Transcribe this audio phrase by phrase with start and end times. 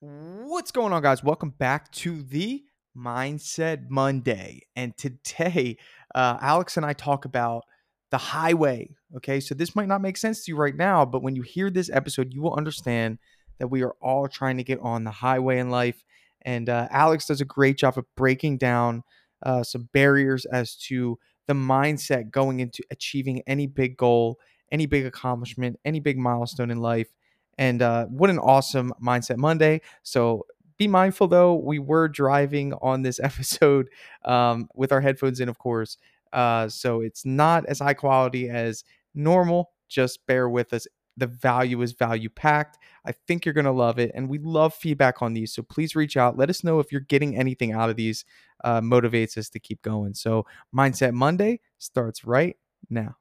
[0.00, 1.24] What's going on, guys?
[1.24, 2.62] Welcome back to the
[2.96, 4.60] Mindset Monday.
[4.76, 5.76] And today,
[6.14, 7.64] uh, Alex and I talk about
[8.12, 8.94] the highway.
[9.16, 11.68] Okay, so this might not make sense to you right now, but when you hear
[11.68, 13.18] this episode, you will understand
[13.58, 16.04] that we are all trying to get on the highway in life.
[16.42, 19.02] And uh, Alex does a great job of breaking down
[19.42, 21.18] uh, some barriers as to
[21.48, 24.38] the mindset going into achieving any big goal,
[24.70, 27.08] any big accomplishment, any big milestone in life.
[27.58, 29.80] And uh, what an awesome Mindset Monday.
[30.02, 30.46] So
[30.78, 33.90] be mindful though, we were driving on this episode
[34.24, 35.98] um, with our headphones in, of course.
[36.32, 38.84] Uh, so it's not as high quality as
[39.14, 39.72] normal.
[39.88, 40.86] Just bear with us.
[41.16, 42.78] The value is value packed.
[43.04, 44.12] I think you're going to love it.
[44.14, 45.52] And we love feedback on these.
[45.52, 46.38] So please reach out.
[46.38, 48.24] Let us know if you're getting anything out of these.
[48.62, 50.14] Uh, motivates us to keep going.
[50.14, 52.56] So Mindset Monday starts right
[52.90, 53.16] now.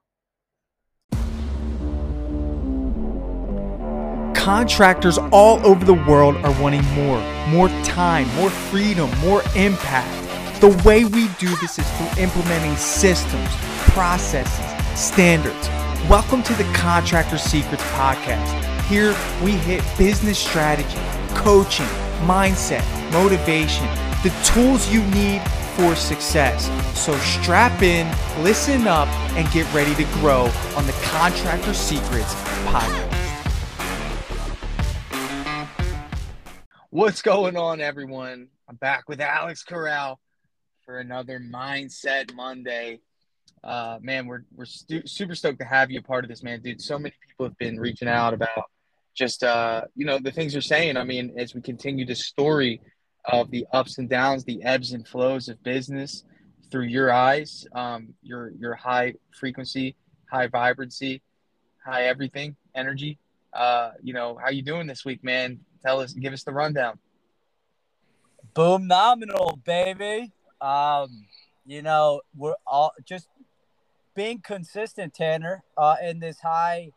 [4.47, 7.19] Contractors all over the world are wanting more
[7.49, 10.61] more time, more freedom, more impact.
[10.61, 13.49] The way we do this is through implementing systems,
[13.91, 15.67] processes, standards.
[16.09, 18.47] Welcome to the Contractor Secrets Podcast.
[18.85, 19.13] Here
[19.43, 20.97] we hit business strategy,
[21.35, 21.85] coaching,
[22.23, 23.85] mindset, motivation,
[24.23, 25.41] the tools you need
[25.75, 26.71] for success.
[26.97, 28.07] So strap in,
[28.41, 33.26] listen up, and get ready to grow on the Contractor Secrets Podcast.
[36.89, 38.47] What's going on, everyone?
[38.69, 40.21] I'm back with Alex Corral
[40.85, 43.01] for another Mindset Monday.
[43.61, 46.61] Uh, man, we're we're stu- super stoked to have you a part of this, man,
[46.61, 46.81] dude.
[46.81, 48.71] So many people have been reaching out about
[49.13, 50.95] just uh, you know the things you're saying.
[50.95, 52.79] I mean, as we continue the story
[53.25, 56.23] of the ups and downs, the ebbs and flows of business
[56.71, 59.97] through your eyes, um, your your high frequency,
[60.31, 61.21] high vibrancy,
[61.85, 63.19] high everything energy.
[63.51, 65.59] Uh, you know, how you doing this week, man?
[65.83, 66.99] Tell us, give us the rundown.
[68.53, 70.31] Boom nominal, baby.
[70.61, 71.25] Um,
[71.65, 73.27] you know, we're all just
[74.15, 76.91] being consistent, Tanner, uh, in this high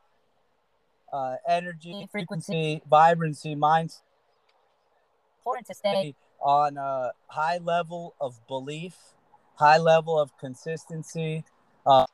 [1.12, 4.02] uh, energy, frequency, vibrancy, minds.
[5.40, 8.94] Important to stay on a high level of belief,
[9.56, 11.44] high level of consistency.
[11.84, 12.06] Uh,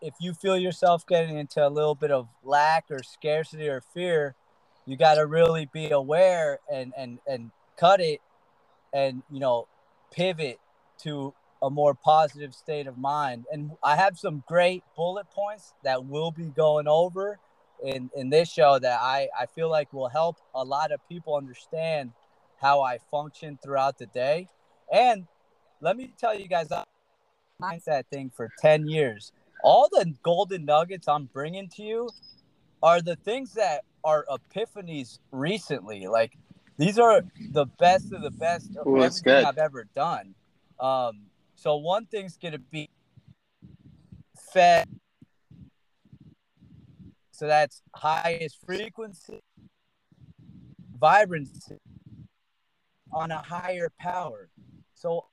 [0.00, 4.34] if you feel yourself getting into a little bit of lack or scarcity or fear,
[4.86, 8.20] you got to really be aware and and and cut it
[8.92, 9.66] and you know
[10.12, 10.58] pivot
[11.02, 13.44] to a more positive state of mind.
[13.52, 17.38] And i have some great bullet points that we'll be going over
[17.84, 21.36] in in this show that i i feel like will help a lot of people
[21.36, 22.12] understand
[22.60, 24.48] how i function throughout the day.
[24.92, 25.26] And
[25.80, 26.86] let me tell you guys that
[27.60, 29.32] mindset thing for 10 years.
[29.62, 32.10] All the golden nuggets i'm bringing to you
[32.82, 36.06] are the things that are epiphanies recently.
[36.06, 36.36] Like
[36.76, 39.44] these are the best of the best of Ooh, everything good.
[39.44, 40.34] I've ever done.
[40.80, 41.22] Um,
[41.54, 42.88] so one thing's gonna be
[44.52, 44.88] fed.
[47.30, 49.40] So that's highest frequency,
[50.98, 51.78] vibrancy
[53.12, 54.48] on a higher power.
[54.94, 55.26] So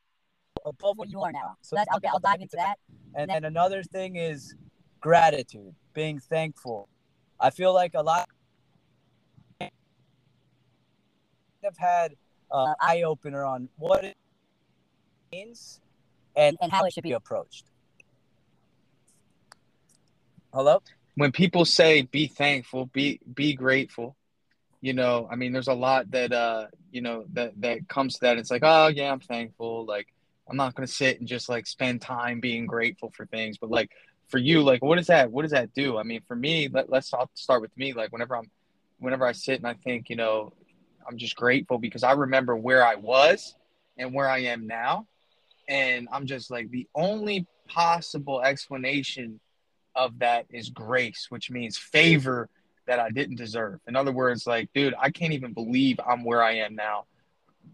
[0.65, 1.55] above what you are now.
[1.61, 2.77] So that's I'll, I'll dive into that.
[3.15, 4.55] And then another thing is
[4.99, 6.89] gratitude, being thankful.
[7.39, 8.29] I feel like a lot
[11.63, 12.15] have had
[12.51, 14.17] uh, eye opener on what it
[15.31, 15.81] means
[16.35, 17.65] and, and how it should be approached.
[20.53, 20.81] Hello?
[21.15, 24.15] When people say be thankful, be be grateful,
[24.81, 28.19] you know, I mean, there's a lot that uh, you know, that that comes to
[28.21, 28.37] that.
[28.37, 29.85] It's like, oh yeah, I'm thankful.
[29.85, 30.07] Like,
[30.49, 33.57] I'm not gonna sit and just like spend time being grateful for things.
[33.57, 33.91] But like
[34.27, 35.97] for you, like, what does that what does that do?
[35.97, 37.93] I mean, for me, let, let's start with me.
[37.93, 38.49] Like, whenever I'm,
[38.99, 40.53] whenever I sit and I think, you know,
[41.09, 43.55] I'm just grateful because I remember where I was
[43.97, 45.07] and where I am now.
[45.67, 49.39] And I'm just like, the only possible explanation
[49.95, 52.47] of that is grace, which means favor
[52.85, 53.79] that I didn't deserve.
[53.87, 57.05] In other words, like, dude, I can't even believe I'm where I am now,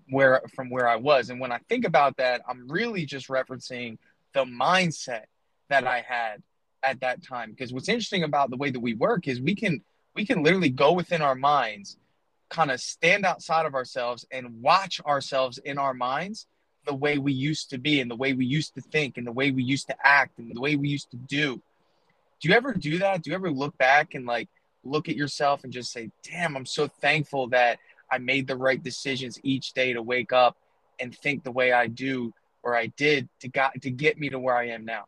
[0.09, 1.29] where from where I was.
[1.29, 3.97] And when I think about that, I'm really just referencing
[4.33, 5.23] the mindset
[5.69, 6.41] that I had
[6.83, 7.51] at that time.
[7.51, 9.81] Because what's interesting about the way that we work is we can
[10.15, 11.97] we can literally go within our minds
[12.49, 16.47] kind of stand outside of ourselves and watch ourselves in our minds
[16.85, 19.31] the way we used to be and the way we used to think and the
[19.31, 21.61] way we used to act and the way we used to do.
[22.39, 23.23] Do you ever do that?
[23.23, 24.49] Do you ever look back and like
[24.83, 27.79] look at yourself and just say, damn, I'm so thankful that
[28.11, 30.57] I made the right decisions each day to wake up
[30.99, 34.39] and think the way I do or I did to got to get me to
[34.39, 35.05] where I am now?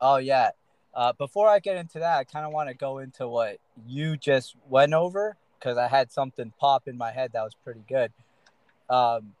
[0.00, 0.50] Oh yeah.
[0.94, 4.16] Uh, before I get into that, I kind of want to go into what you
[4.16, 8.12] just went over because I had something pop in my head that was pretty good.
[8.88, 9.34] Um,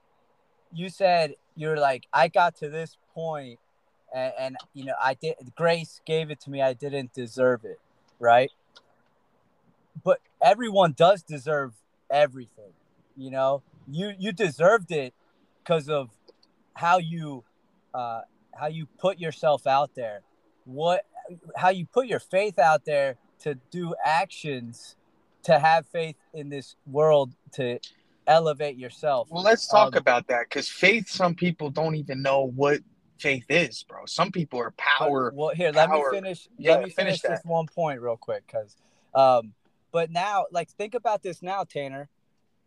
[0.72, 3.58] you said you're like I got to this point,
[4.14, 5.34] and, and you know I did.
[5.54, 6.60] Grace gave it to me.
[6.62, 7.80] I didn't deserve it,
[8.18, 8.50] right?
[10.04, 11.72] But everyone does deserve
[12.10, 12.72] everything.
[13.16, 15.14] You know, you you deserved it
[15.62, 16.10] because of
[16.74, 17.44] how you
[17.94, 18.22] uh,
[18.54, 20.20] how you put yourself out there,
[20.64, 21.06] what
[21.56, 24.96] how you put your faith out there to do actions
[25.46, 27.78] to have faith in this world to
[28.26, 29.28] elevate yourself.
[29.30, 31.08] Well, let's talk Um, about that because faith.
[31.08, 32.80] Some people don't even know what
[33.18, 34.06] faith is, bro.
[34.06, 35.32] Some people are power.
[35.34, 36.48] Well, here, let me finish.
[36.58, 38.76] Yeah, let me finish, finish this one point real quick, because,
[39.14, 39.54] um,
[39.92, 42.08] but now, like, think about this now, Tanner.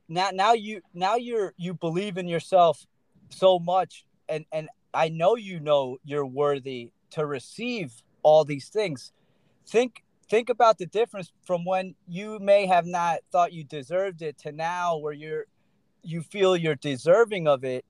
[0.08, 2.88] Now, now you, now you're, you believe in yourself
[3.30, 7.92] so much, and and I know you know you're worthy to receive
[8.24, 9.12] all these things.
[9.68, 14.38] Think, think about the difference from when you may have not thought you deserved it
[14.40, 15.46] to now, where you're,
[16.04, 17.84] you feel you're deserving of it.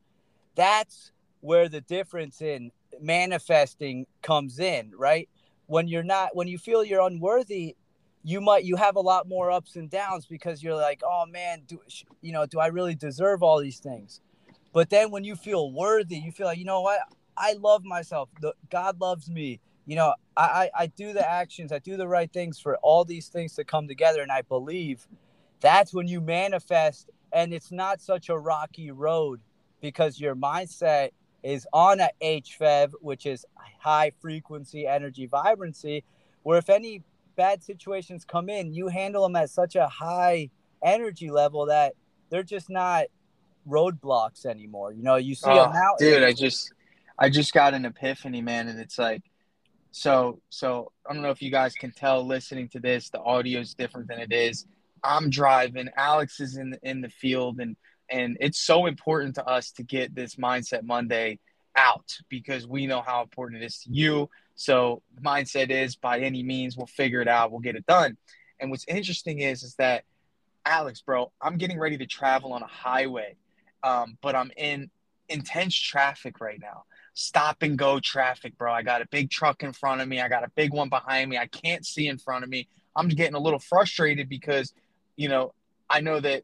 [0.56, 2.72] That's where the difference in
[3.02, 5.30] manifesting comes in, right?
[5.68, 7.76] When you're not, when you feel you're unworthy,
[8.24, 11.62] you might you have a lot more ups and downs because you're like, oh man,
[11.68, 11.80] do
[12.22, 12.46] you know?
[12.46, 14.20] Do I really deserve all these things?
[14.74, 17.00] But then when you feel worthy, you feel like, you know what?
[17.38, 18.30] I love myself.
[18.70, 19.62] God loves me.
[19.90, 23.04] You know, I, I I do the actions, I do the right things for all
[23.04, 25.08] these things to come together, and I believe
[25.62, 29.40] that's when you manifest, and it's not such a rocky road
[29.82, 31.10] because your mindset
[31.42, 33.48] is on a HFEV, which is
[33.80, 36.04] high frequency energy vibrancy,
[36.44, 37.02] where if any
[37.36, 40.52] bad situations come in, you handle them at such a high
[40.84, 41.94] energy level that
[42.30, 43.06] they're just not
[43.68, 44.94] roadblocks anymore.
[44.94, 45.98] You know, you see Oh, a mountain.
[46.12, 46.72] dude, I just,
[47.18, 49.24] I just got an epiphany, man, and it's like,
[49.92, 53.60] so, so I don't know if you guys can tell listening to this, the audio
[53.60, 54.66] is different than it is.
[55.04, 55.90] I'm driving.
[55.96, 57.76] Alex is in in the field, and
[58.10, 61.40] and it's so important to us to get this mindset Monday
[61.76, 64.30] out because we know how important it is to you.
[64.56, 68.18] So mindset is by any means we'll figure it out, we'll get it done.
[68.60, 70.04] And what's interesting is is that
[70.66, 73.36] Alex, bro, I'm getting ready to travel on a highway,
[73.84, 74.92] um, but I'm in
[75.30, 76.84] intense traffic right now.
[77.14, 78.72] Stop and go traffic, bro.
[78.72, 80.22] I got a big truck in front of me.
[80.22, 81.38] I got a big one behind me.
[81.38, 82.68] I can't see in front of me.
[82.96, 84.74] I'm getting a little frustrated because,
[85.16, 85.54] you know,
[85.90, 86.44] I know that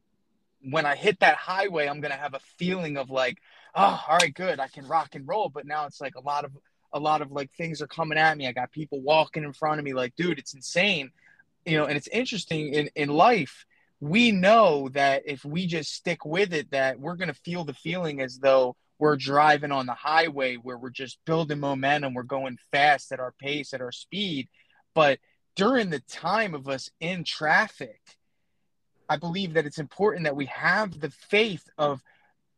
[0.69, 3.37] when I hit that highway, I'm gonna have a feeling of like,
[3.75, 5.49] oh, all right, good, I can rock and roll.
[5.49, 6.51] But now it's like a lot of
[6.93, 8.47] a lot of like things are coming at me.
[8.47, 11.11] I got people walking in front of me, like, dude, it's insane.
[11.65, 13.65] You know, and it's interesting in, in life,
[13.99, 18.21] we know that if we just stick with it, that we're gonna feel the feeling
[18.21, 23.11] as though we're driving on the highway where we're just building momentum, we're going fast
[23.11, 24.47] at our pace, at our speed.
[24.93, 25.19] But
[25.55, 27.99] during the time of us in traffic,
[29.09, 32.01] I believe that it's important that we have the faith of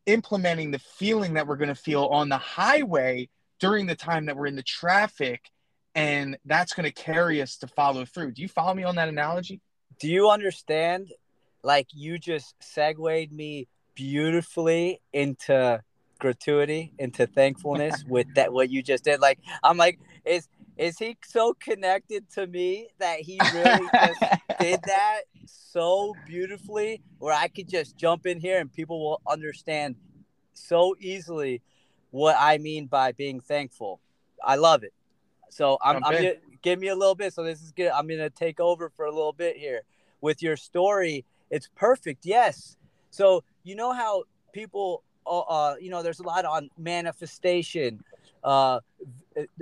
[0.05, 3.29] implementing the feeling that we're going to feel on the highway
[3.59, 5.49] during the time that we're in the traffic.
[5.95, 8.31] And that's going to carry us to follow through.
[8.33, 9.61] Do you follow me on that analogy?
[9.99, 11.11] Do you understand?
[11.63, 15.81] Like you just segued me beautifully into
[16.19, 19.19] gratuity, into thankfulness with that what you just did.
[19.19, 20.47] Like I'm like, is
[20.77, 24.23] is he so connected to me that he really just
[24.59, 29.95] did that so beautifully where I could just jump in here and people will understand
[30.53, 31.61] so easily
[32.11, 33.99] what I mean by being thankful.
[34.43, 34.93] I love it.
[35.49, 37.33] So I'm, I'm gonna give me a little bit.
[37.33, 37.89] So this is good.
[37.89, 39.81] I'm gonna take over for a little bit here
[40.21, 41.25] with your story.
[41.49, 42.25] It's perfect.
[42.25, 42.77] Yes.
[43.09, 48.03] So you know how people, uh, uh you know, there's a lot on manifestation.
[48.43, 48.79] Uh,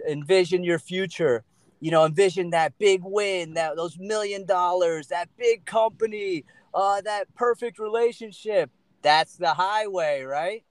[0.08, 1.44] envision your future
[1.80, 6.44] you know, envision that big win, that those million dollars, that big company,
[6.74, 8.72] uh, that perfect relationship.
[9.02, 10.64] That's the highway, right?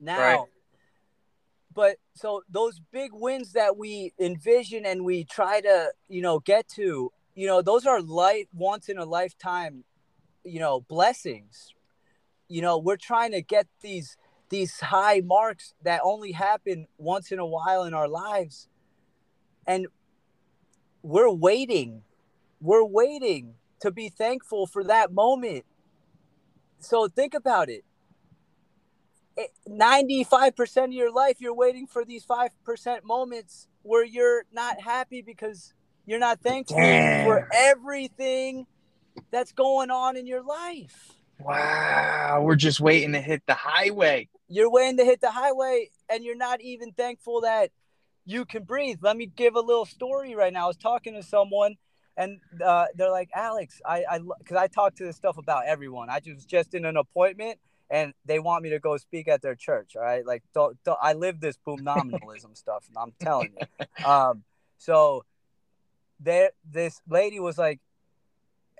[0.00, 0.38] Now, Right.
[1.74, 6.68] but so those big wins that we envision and we try to, you know, get
[6.76, 9.84] to, you know, those are life once in a lifetime,
[10.44, 11.74] you know, blessings.
[12.52, 14.18] You know, we're trying to get these
[14.50, 18.68] these high marks that only happen once in a while in our lives.
[19.66, 19.86] And
[21.02, 22.02] we're waiting.
[22.60, 25.64] We're waiting to be thankful for that moment.
[26.78, 27.86] So think about it.
[29.34, 35.22] It- 95% of your life, you're waiting for these 5% moments where you're not happy
[35.22, 35.72] because
[36.04, 37.24] you're not thankful Damn.
[37.24, 38.66] for everything
[39.30, 41.21] that's going on in your life.
[41.44, 42.42] Wow.
[42.44, 44.28] We're just waiting to hit the highway.
[44.48, 47.70] You're waiting to hit the highway and you're not even thankful that
[48.24, 48.98] you can breathe.
[49.02, 50.64] Let me give a little story right now.
[50.64, 51.76] I was talking to someone
[52.16, 56.10] and uh, they're like, Alex, I, I, because I talk to this stuff about everyone.
[56.10, 57.58] I just just in an appointment,
[57.90, 59.96] and they want me to go speak at their church.
[59.96, 64.06] All right, like, don't, don't, I live this boom nominalism stuff, and I'm telling you.
[64.06, 64.44] Um,
[64.78, 65.24] so
[66.20, 67.80] there, this lady was like,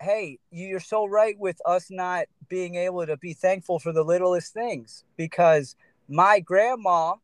[0.02, 4.52] hey, you're so right with us not being able to be thankful for the littlest
[4.52, 5.76] things because
[6.08, 7.14] my grandma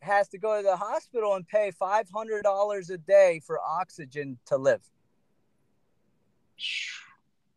[0.00, 4.82] has to go to the hospital and pay $500 a day for oxygen to live.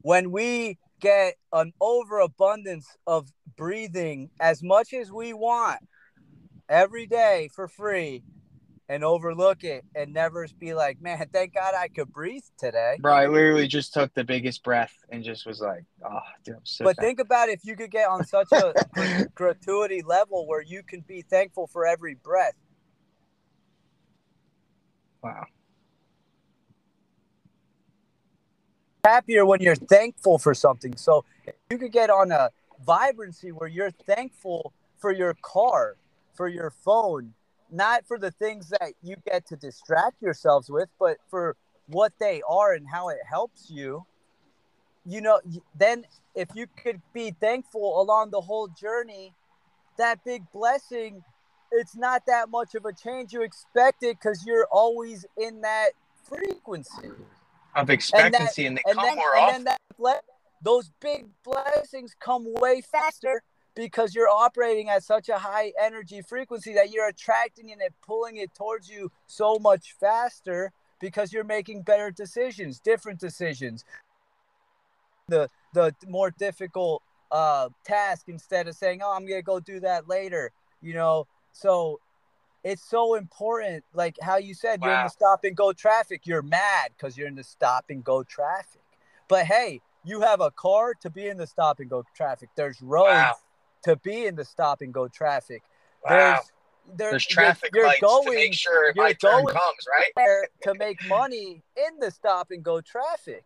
[0.01, 5.79] When we get an overabundance of breathing as much as we want
[6.69, 8.23] every day for free,
[8.89, 12.97] and overlook it and never be like, man, thank God I could breathe today.
[12.99, 16.61] Bro, I literally just took the biggest breath and just was like, oh, dude, I'm
[16.63, 18.73] so But think about if you could get on such a
[19.35, 22.55] gratuity level where you can be thankful for every breath.
[25.21, 25.45] Wow.
[29.03, 30.95] Happier when you're thankful for something.
[30.95, 31.25] So
[31.69, 32.51] you could get on a
[32.85, 35.97] vibrancy where you're thankful for your car,
[36.35, 37.33] for your phone,
[37.71, 41.55] not for the things that you get to distract yourselves with, but for
[41.87, 44.05] what they are and how it helps you.
[45.05, 45.39] You know,
[45.77, 46.05] then
[46.35, 49.33] if you could be thankful along the whole journey,
[49.97, 51.23] that big blessing,
[51.71, 55.89] it's not that much of a change you expected because you're always in that
[56.23, 57.09] frequency
[57.75, 59.63] of expectancy and, that, and they and come then, more often.
[59.63, 60.21] That,
[60.61, 63.43] those big blessings come way faster
[63.77, 68.37] because you're operating at such a high energy frequency that you're attracting it and pulling
[68.37, 73.85] it towards you so much faster because you're making better decisions, different decisions.
[75.27, 80.09] The the more difficult uh, task instead of saying, "Oh, I'm gonna go do that
[80.09, 81.27] later," you know.
[81.51, 81.99] So
[82.63, 84.87] it's so important, like how you said, wow.
[84.87, 86.21] you're in the stop and go traffic.
[86.25, 88.81] You're mad because you're in the stop and go traffic.
[89.27, 92.49] But hey, you have a car to be in the stop and go traffic.
[92.55, 93.35] There's roads wow
[93.83, 95.63] to be in the stop and go traffic.
[96.03, 96.13] Wow.
[96.15, 100.11] There's there, there's traffic you're, you're lights going, to make sure my turn comes, right?
[100.63, 103.43] to make money in the stop and go traffic.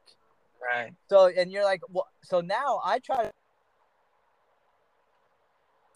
[0.61, 0.93] Right.
[1.09, 3.31] So and you're like, well, so now I try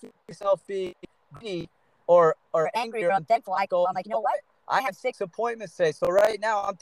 [0.01, 0.95] to myself be,
[1.39, 1.69] be
[2.07, 3.53] or or angry or unthankful.
[3.53, 4.39] I go, I'm like, you know what?
[4.67, 6.77] I have six appointments today, so right now I'm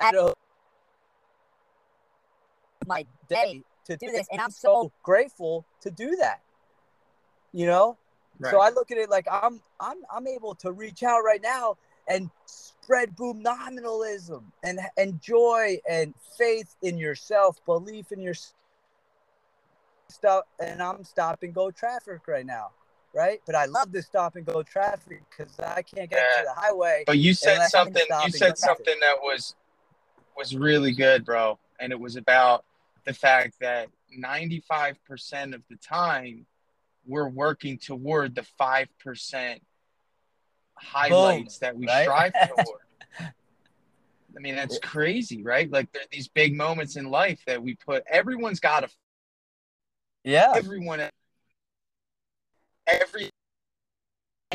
[0.00, 0.34] at a,
[2.86, 4.26] my day to do this.
[4.30, 6.40] And I'm so grateful to do that.
[7.52, 7.96] You know?
[8.38, 8.50] Right.
[8.50, 11.76] So I look at it like I'm I'm I'm able to reach out right now
[12.06, 18.34] and spread boom nominalism and and joy and faith in yourself, belief in your
[20.08, 20.44] stuff.
[20.60, 22.70] And I'm stop and go traffic right now,
[23.12, 23.40] right?
[23.44, 26.42] But I love this stop and go traffic because I can't get yeah.
[26.42, 27.02] to the highway.
[27.06, 28.04] But you said something.
[28.24, 29.56] You said something that was
[30.36, 31.58] was really good, bro.
[31.80, 32.64] And it was about
[33.08, 33.88] the fact that
[34.22, 36.44] 95% of the time
[37.06, 39.60] we're working toward the 5%
[40.74, 42.02] highlights Boom, that we right?
[42.02, 42.80] strive toward.
[43.18, 45.72] I mean, that's crazy, right?
[45.72, 48.88] Like there are these big moments in life that we put everyone's got a
[50.22, 50.52] yeah.
[50.54, 51.00] Everyone
[52.86, 53.30] every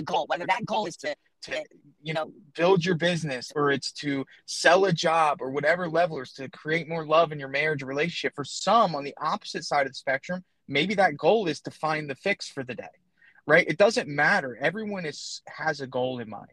[0.04, 1.64] goal, whether that goal is to to
[2.02, 6.26] you know build your business or it's to sell a job or whatever level or
[6.26, 8.34] to create more love in your marriage or relationship.
[8.36, 12.10] For some on the opposite side of the spectrum maybe that goal is to find
[12.10, 12.88] the fix for the day
[13.46, 13.68] right?
[13.68, 14.58] It doesn't matter.
[14.60, 16.52] Everyone is has a goal in mind.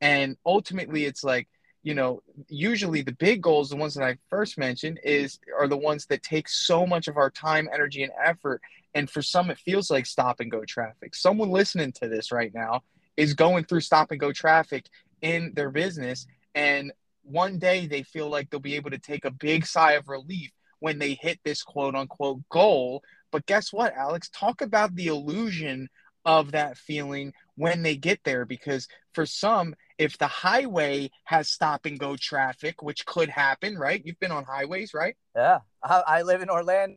[0.00, 1.48] And ultimately it's like
[1.82, 5.78] you know usually the big goals the ones that i first mentioned is are the
[5.78, 8.60] ones that take so much of our time energy and effort.
[8.94, 11.14] And for some it feels like stop and go traffic.
[11.14, 12.82] Someone listening to this right now
[13.16, 14.86] is going through stop and go traffic
[15.22, 16.26] in their business.
[16.54, 20.08] And one day they feel like they'll be able to take a big sigh of
[20.08, 20.50] relief
[20.80, 23.02] when they hit this quote unquote goal.
[23.30, 24.28] But guess what, Alex?
[24.30, 25.88] Talk about the illusion
[26.24, 28.44] of that feeling when they get there.
[28.44, 34.02] Because for some, if the highway has stop and go traffic, which could happen, right?
[34.04, 35.16] You've been on highways, right?
[35.36, 35.60] Yeah.
[35.82, 36.96] I live in Orlando.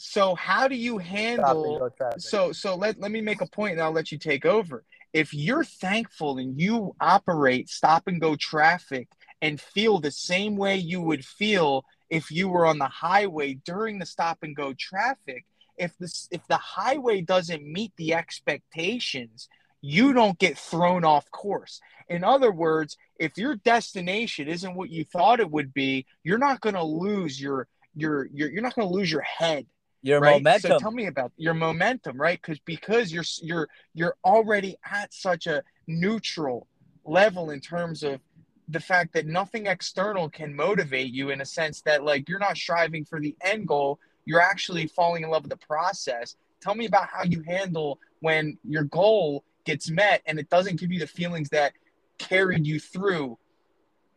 [0.00, 3.90] So how do you handle so so let, let me make a point and I'll
[3.90, 9.08] let you take over if you're thankful and you operate stop and go traffic
[9.40, 13.98] and feel the same way you would feel if you were on the highway during
[13.98, 15.44] the stop and go traffic
[15.76, 19.48] if this if the highway doesn't meet the expectations
[19.80, 21.80] you don't get thrown off course.
[22.08, 26.60] In other words if your destination isn't what you thought it would be you're not
[26.60, 29.66] going to lose your your, your you're not going to lose your head
[30.02, 30.42] your right?
[30.42, 30.72] momentum.
[30.72, 32.40] So tell me about your momentum, right?
[32.40, 36.66] Because because you're you're you're already at such a neutral
[37.04, 38.20] level in terms of
[38.68, 42.56] the fact that nothing external can motivate you in a sense that like you're not
[42.56, 46.84] striving for the end goal you're actually falling in love with the process tell me
[46.84, 51.06] about how you handle when your goal gets met and it doesn't give you the
[51.06, 51.72] feelings that
[52.18, 53.38] carried you through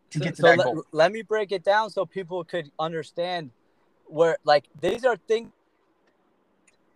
[0.10, 2.44] to so, get to so that let, goal let me break it down so people
[2.44, 3.52] could understand
[4.06, 5.50] where like these are things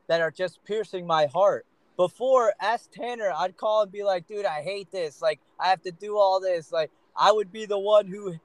[0.07, 1.65] that are just piercing my heart.
[1.97, 5.21] Before ask tanner i'd call and be like dude i hate this.
[5.21, 6.71] Like i have to do all this.
[6.71, 8.35] Like i would be the one who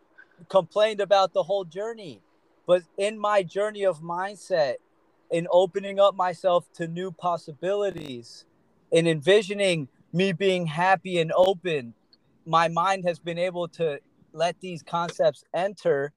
[0.49, 2.21] complained about the whole journey.
[2.67, 4.76] But in my journey of mindset
[5.31, 8.45] in opening up myself to new possibilities
[8.90, 11.95] in envisioning me being happy and open
[12.47, 14.00] my mind has been able to
[14.33, 16.12] let these concepts enter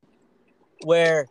[0.83, 1.27] where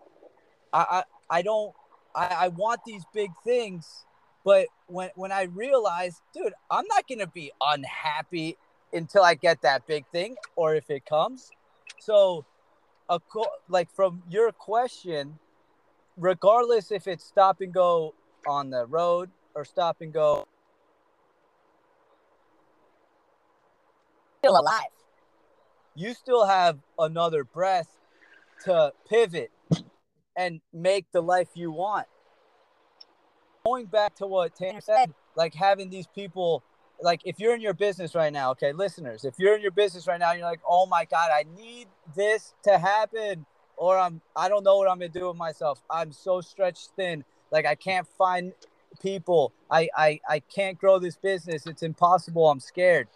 [0.72, 1.74] I, I, I don't
[2.14, 4.04] I, I want these big things,
[4.44, 8.56] but when when I realize, dude, I'm not gonna be unhappy
[8.92, 11.50] until I get that big thing or if it comes.
[12.00, 12.44] So,
[13.08, 15.38] a co- like from your question,
[16.16, 18.14] regardless if it's stop and go
[18.46, 20.44] on the road or stop and go
[24.42, 24.90] still alive.
[25.94, 27.98] you still have another breath
[28.64, 29.50] to pivot
[30.36, 32.06] and make the life you want.
[33.64, 36.62] Going back to what Tanner said, like having these people,
[37.00, 40.06] like if you're in your business right now, okay, listeners, if you're in your business
[40.06, 43.46] right now, you're like, oh my God, I need this to happen,
[43.76, 45.82] or I'm, I don't know what I'm gonna do with myself.
[45.90, 48.52] I'm so stretched thin, like I can't find
[49.00, 49.52] people.
[49.70, 51.66] I, I, I can't grow this business.
[51.66, 52.50] It's impossible.
[52.50, 53.08] I'm scared.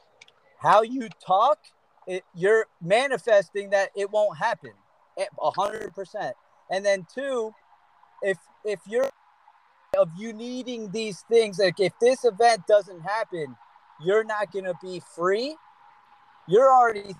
[0.58, 1.58] How you talk,
[2.06, 4.70] it, you're manifesting that it won't happen,
[5.18, 6.34] a hundred percent.
[6.70, 7.52] And then two,
[8.22, 9.10] if if you're
[9.98, 13.56] of you needing these things, like if this event doesn't happen,
[14.04, 15.56] you're not gonna be free.
[16.48, 17.14] You're already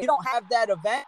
[0.00, 1.06] you don't have that event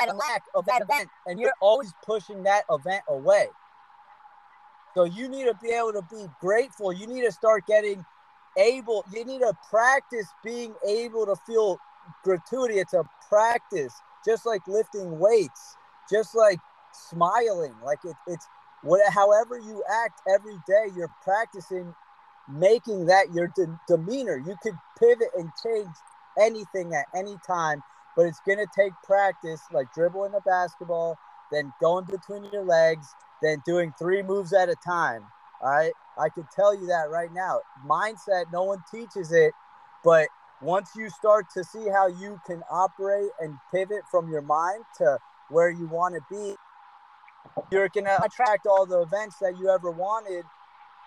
[0.00, 3.48] At a lack of that event, and you're always pushing that event away.
[4.94, 6.92] So you need to be able to be grateful.
[6.92, 8.04] You need to start getting
[8.58, 11.78] able, you need to practice being able to feel
[12.24, 12.78] gratuity.
[12.78, 15.76] It's a practice, just like lifting weights,
[16.10, 16.58] just like
[16.92, 17.74] smiling.
[17.84, 18.46] Like it, it's
[18.82, 21.94] what, however you act every day, you're practicing
[22.48, 24.36] making that your de- demeanor.
[24.36, 25.94] You could pivot and change
[26.40, 27.82] anything at any time,
[28.16, 31.18] but it's going to take practice, like dribbling a basketball,
[31.50, 33.06] then going between your legs,
[33.42, 35.24] then doing three moves at a time.
[35.60, 35.92] All right.
[36.18, 37.60] I could tell you that right now.
[37.86, 39.52] Mindset, no one teaches it,
[40.04, 40.28] but
[40.60, 45.18] once you start to see how you can operate and pivot from your mind to
[45.50, 46.54] where you want to be,
[47.70, 50.44] you're going to attract all the events that you ever wanted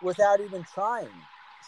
[0.01, 1.09] without even trying.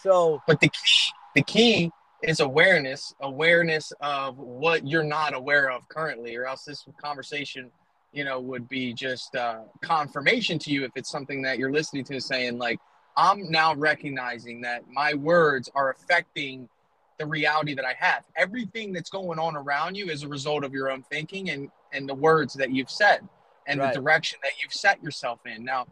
[0.01, 1.91] So, but the key the key
[2.21, 7.69] is awareness awareness of what you're not aware of currently or else this conversation
[8.13, 12.03] you know would be just uh, confirmation to you if it's something that you're listening
[12.05, 12.79] to saying like
[13.17, 16.67] i'm now recognizing that my words are affecting
[17.19, 18.23] the reality that i have.
[18.36, 22.10] Everything that's going on around you is a result of your own thinking and and
[22.10, 23.28] the words that you've said
[23.67, 23.93] and Right.
[23.93, 25.63] the direction that you've set yourself in.
[25.63, 25.86] Now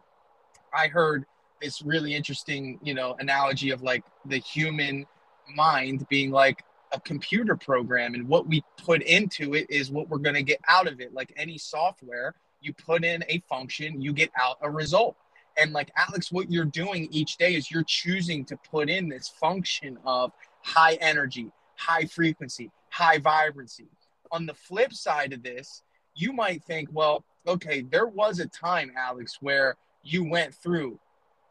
[0.74, 1.24] i heard
[1.60, 5.06] this really interesting you know analogy of like the human
[5.54, 10.18] mind being like a computer program and what we put into it is what we're
[10.18, 11.14] going to get out of it.
[11.14, 15.16] Like any software you put in a function you get out a result.
[15.56, 19.28] And like alex what you're doing each day is you're choosing to put in this
[19.28, 23.86] function of high energy high frequency high vibrancy.
[24.30, 25.82] On the flip side of this
[26.14, 30.98] you might think well okay there was a time alex where you went through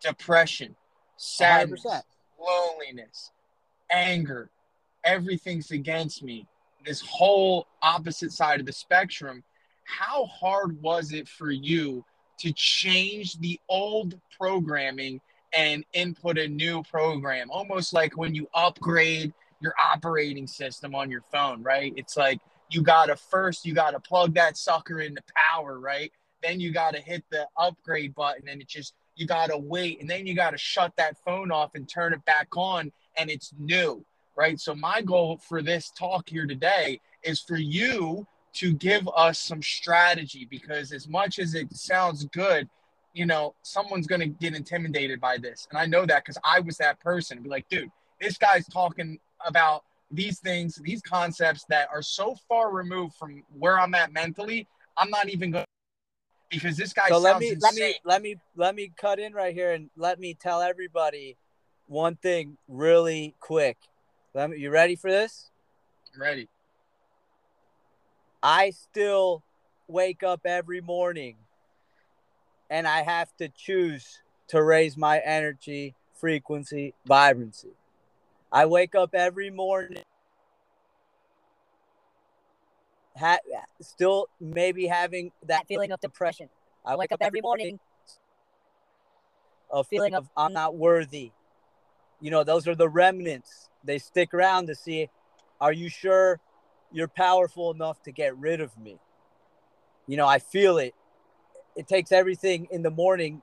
[0.02, 0.76] depression
[1.18, 2.02] sadness 100%.
[2.40, 3.32] loneliness
[3.92, 4.50] anger.
[5.04, 6.48] Everything's against me.
[6.86, 9.44] This whole opposite side of the spectrum.
[9.84, 12.04] How hard was it for you
[12.40, 15.22] to change the old programming
[15.54, 21.24] and input a new program almost like when you upgrade your operating system on your
[21.32, 21.94] phone right?
[21.96, 26.12] It's like you gotta first you gotta plug that sucker into power right?
[26.42, 30.02] Then you gotta hit the upgrade button and it just you gotta wait.
[30.02, 33.54] And then you gotta shut that phone off and turn it back on and it's
[33.60, 34.60] new right?
[34.60, 39.62] So my goal for this talk here today is for you to give us some
[39.62, 42.70] strategy because as much as it sounds good,
[43.14, 45.68] you know, someone's going to get intimidated by this.
[45.70, 47.42] And I know that cuz I was that person.
[47.42, 52.72] Be like, dude, this guy's talking about these things, these concepts that are so far
[52.72, 55.66] removed from where I'm at mentally, I'm not even going
[56.50, 59.34] because this guy so sounds let me let me let me let me cut in
[59.34, 61.38] right here and let me tell everybody
[61.88, 63.78] one thing really quick.
[64.34, 65.50] Let me, you ready for this?
[66.14, 66.50] I'm ready.
[68.44, 69.44] I still
[69.88, 71.38] wake up every morning
[72.72, 77.76] and I have to choose to raise my energy, frequency, vibrancy.
[78.52, 80.04] I wake up every morning
[83.18, 83.40] ha-
[83.82, 86.50] still maybe having that That feeling of depression.
[86.86, 87.80] I wake up every morning.
[89.72, 91.32] a feeling of I'm not worthy.
[92.22, 93.70] You know, those are the remnants.
[93.84, 95.10] They stick around to see,
[95.60, 96.40] are you sure
[96.92, 98.98] you're powerful enough to get rid of me?
[100.08, 100.94] You know, I feel it.
[101.76, 103.42] It takes everything in the morning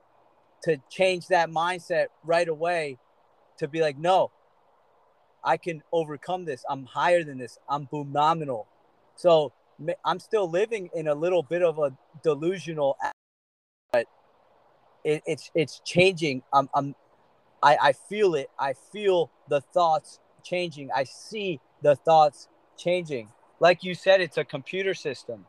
[0.63, 2.99] to change that mindset right away
[3.59, 4.31] to be like, no,
[5.43, 6.65] I can overcome this.
[6.69, 7.59] I'm higher than this.
[7.69, 8.67] I'm boom nominal.
[9.17, 9.53] So
[10.05, 12.97] I'm still living in a little bit of a delusional
[13.93, 14.07] but
[15.05, 16.43] it, it's it's changing.
[16.53, 16.95] I'm, I'm
[17.63, 18.51] I, I feel it.
[18.59, 20.91] I feel the thoughts changing.
[20.95, 23.29] I see the thoughts changing.
[23.61, 25.47] Like you said, it's a computer system.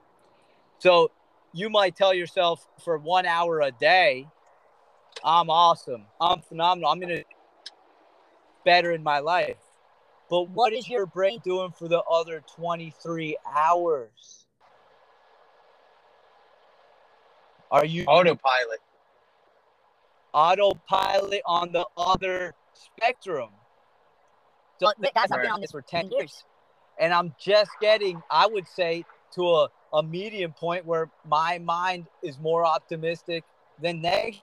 [0.79, 1.11] So
[1.53, 4.27] you might tell yourself for one hour a day,
[5.23, 6.05] I'm awesome.
[6.19, 6.89] I'm phenomenal.
[6.89, 7.23] I'm gonna
[8.65, 9.57] better in my life.
[10.29, 14.45] But what is your brain doing for the other 23 hours?
[17.71, 18.79] Are you Autopilot.
[20.33, 23.49] autopilot on the other spectrum?
[24.79, 25.51] So But, but I've been Right.
[25.51, 26.43] on this for 10 years.
[26.99, 29.03] and I'm just getting, I would say,
[29.35, 33.43] to a, a medium point where my mind is more optimistic
[33.81, 34.41] than negative.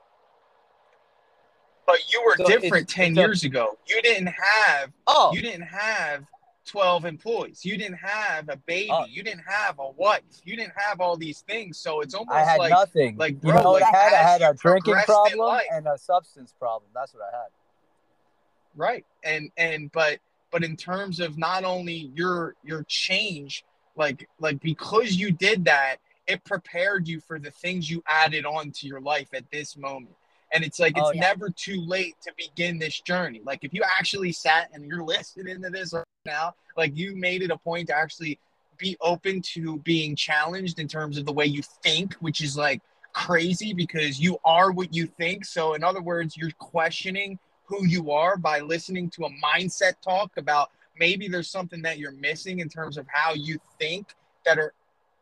[1.87, 3.79] But you were So it's- different 10 it's a- years ago.
[3.87, 6.25] You didn't have Oh, you didn't have
[6.67, 7.65] 12 employees.
[7.65, 8.89] You didn't have a baby.
[8.93, 9.05] Oh.
[9.07, 10.23] you didn't have a wife.
[10.45, 11.79] You didn't have all these things.
[11.79, 13.17] So it's almost I had like nothing.
[13.17, 14.13] like, you know what like, I had?
[14.15, 16.91] I had a drinking problem and a substance problem.
[16.93, 17.47] That's what I had.
[18.75, 20.19] right and and but
[20.51, 23.65] but in terms of not only your your change
[23.97, 28.71] like like because you did that it prepared you for the things you added on
[28.73, 30.15] to your life at this moment.
[30.53, 31.21] And it's like it's Oh, yeah.
[31.21, 33.41] never too late to begin this journey.
[33.45, 37.43] Like if you actually sat and you're listening to this right now like you made
[37.43, 38.39] it a point to actually
[38.79, 42.83] be open to being challenged in terms of the way you think which is like
[43.13, 45.45] crazy because you are what you think.
[45.45, 50.37] So in other words you're questioning who you are by listening to a mindset talk
[50.37, 54.73] about maybe there's something that you're missing in terms of how you think that are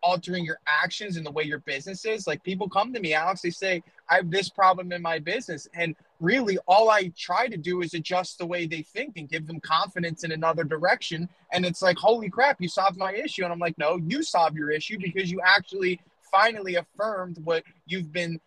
[0.03, 2.27] altering your actions and the way your business is.
[2.27, 5.67] Like people come to me, Alex, they say, I have this problem in my business.
[5.75, 9.47] And really, all I try to do is adjust the way they think and give
[9.47, 11.29] them confidence in another direction.
[11.53, 13.45] And it's like, holy crap, you solved my issue.
[13.45, 18.13] And I'm like, no, you solved your issue because you actually finally affirmed what you've
[18.13, 18.39] been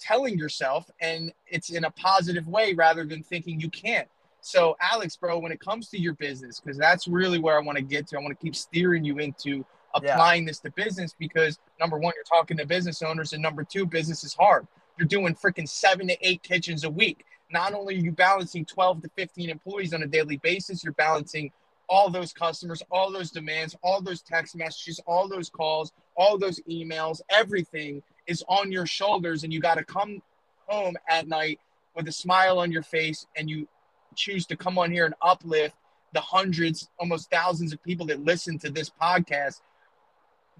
[0.00, 4.08] telling yourself and it's in a positive way rather than thinking you can't.
[4.44, 7.78] So, Alex, bro, when it comes to your business, because that's really where I want
[7.78, 9.64] to get to, I want to keep steering you into
[10.02, 10.12] Yeah.
[10.12, 13.86] applying this to business because number one, you're talking to business owners, and number two,
[13.86, 14.66] business is hard.
[14.98, 17.24] You're doing freaking seven to eight kitchens a week.
[17.50, 21.50] Not only are you balancing 12 to 15 employees on a daily basis, you're balancing
[21.88, 26.60] all those customers, all those demands, all those text messages, all those calls, all those
[26.68, 30.22] emails, everything is on your shoulders, and you got to come
[30.66, 31.60] home at night
[31.94, 33.66] with a smile on your face, and you
[34.14, 35.76] choose to come on here and uplift
[36.12, 39.60] the hundreds, almost thousands of people that listen to this podcast.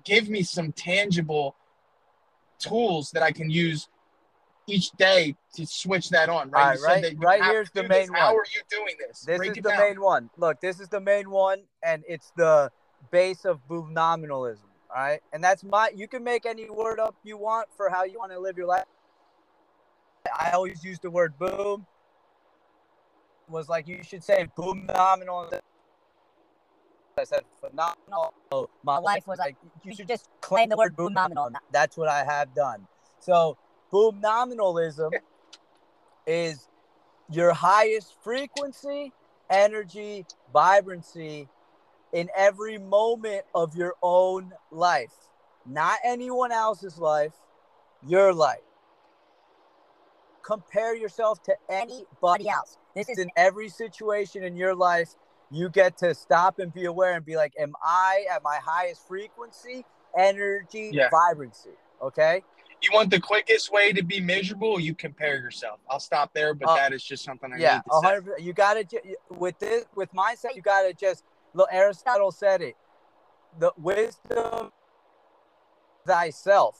[0.05, 1.57] Give me some tangible
[2.59, 3.88] tools that I can use
[4.67, 6.51] each day to switch that on.
[6.51, 6.77] Right?
[6.77, 8.09] All right, right here's the do this.
[8.09, 8.40] main How one.
[8.40, 9.21] are you doing this?
[9.21, 9.79] This Break is the down.
[9.79, 10.31] main one.
[10.37, 12.71] Look, this is the main one, and it's the
[13.11, 14.69] base of boom nominalism.
[14.95, 15.90] All right, and that's my.
[15.95, 18.67] You can make any word up you want for how you want to live your
[18.67, 18.85] life.
[20.38, 21.87] I always use the word boom.
[23.48, 25.50] Was like you should say boom nominal.
[27.18, 28.35] I said phenomenal.
[28.50, 31.50] So my wife was like, you should just claim the word boom nominal.
[31.70, 32.87] That's what I have done.
[33.20, 33.57] So
[33.90, 35.12] boom nominalism
[36.26, 36.68] is
[37.30, 39.12] your highest frequency,
[39.50, 41.48] energy, vibrancy
[42.12, 45.12] in every moment of your own life,
[45.66, 47.35] not anyone else's life,
[48.07, 48.59] your life.
[50.42, 52.78] Compare yourself to anybody else.
[52.94, 55.14] This is in every situation in your life.
[55.50, 59.07] You get to stop and be aware and be like, Am I at my highest
[59.07, 59.85] frequency,
[60.16, 61.09] energy, Yeah.
[61.11, 61.70] vibrancy?
[62.02, 62.42] Okay.
[62.83, 64.78] You want the quickest way to be miserable?
[64.78, 65.80] You compare yourself.
[65.88, 68.07] I'll stop there, but Uh, that is just something I yeah, need to a say.
[68.07, 68.40] hundred.
[68.40, 68.87] You gotta
[69.30, 70.54] with this with mindset.
[70.54, 71.68] You gotta just look.
[71.72, 72.74] Aristotle said it.
[73.59, 74.70] The wisdom
[76.07, 76.76] thyself.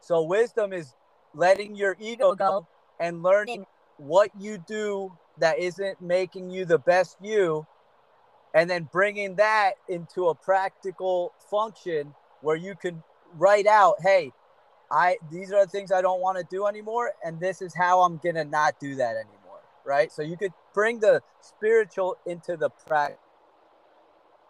[0.00, 0.94] So wisdom is
[1.34, 2.66] letting your ego go
[3.00, 3.64] and learning
[3.96, 7.66] what you do that isn't making you the best you,
[8.54, 13.02] and then bringing that into a practical function where you can
[13.34, 14.32] write out, hey,
[14.90, 18.00] I these are the things I don't want to do anymore, and this is how
[18.00, 20.10] I'm gonna not do that anymore, right?
[20.10, 23.18] So you could bring the spiritual into the practice.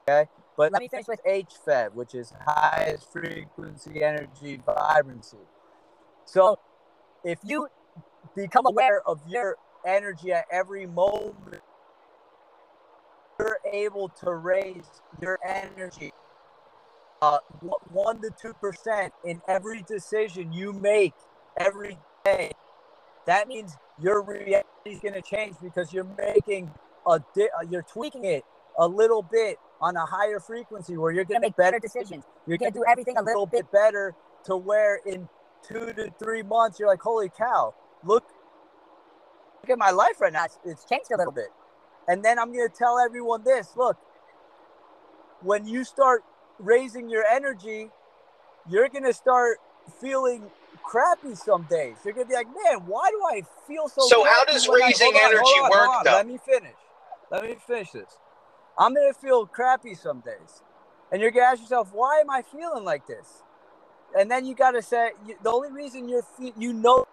[0.09, 5.39] Okay, but let me finish with HFEV, which is highest frequency energy vibrancy.
[6.25, 6.59] So
[7.25, 7.69] if you
[8.37, 11.63] become aware of your energy at every moment,
[13.39, 14.85] you're able to raise
[15.21, 16.13] your energy
[17.21, 17.39] uh,
[17.91, 21.15] one to two percent in every decision you make
[21.57, 22.53] every day.
[23.27, 26.71] That means your reality is going to change because you're making
[27.07, 28.45] a di- uh, you're tweaking it
[28.79, 32.25] a little bit on a higher frequency where you're going to make better decisions.
[32.47, 34.15] You're going to do everything a little bit better
[34.45, 35.29] to where in
[35.63, 38.25] two to three months you're like, holy cow, look,
[39.69, 40.47] look at my life right now.
[40.65, 41.49] It's, changed a little bit.
[42.07, 43.97] And then I'm going to tell everyone this look,
[45.43, 46.25] when you start
[46.59, 47.91] raising your energy,
[48.69, 49.59] you're going to start
[50.01, 50.51] feeling
[50.83, 51.97] crappy some days.
[52.05, 54.83] You're going to be like, man, why do I feel so So how does when
[54.83, 56.13] I-" raising on, energy hold on, hold work, though?
[56.13, 56.77] Let me finish.
[57.31, 58.17] Let me finish this.
[58.79, 60.63] I'm going to feel crappy some days.
[61.13, 63.43] And you're going to ask yourself, why am I feeling like this?
[64.19, 65.11] And then you got to say,
[65.43, 66.25] the only reason you're,
[66.57, 67.07] you know,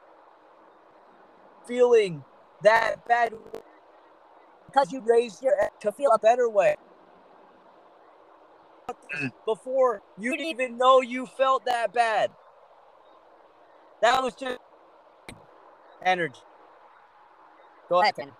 [1.67, 2.23] feeling
[2.63, 3.33] that bad
[4.67, 6.75] because you raised your to feel a better way
[9.45, 12.31] before you didn't even know you felt that bad.
[14.01, 14.59] That was just
[16.03, 16.39] energy.
[17.89, 18.31] Go ahead, Tanner.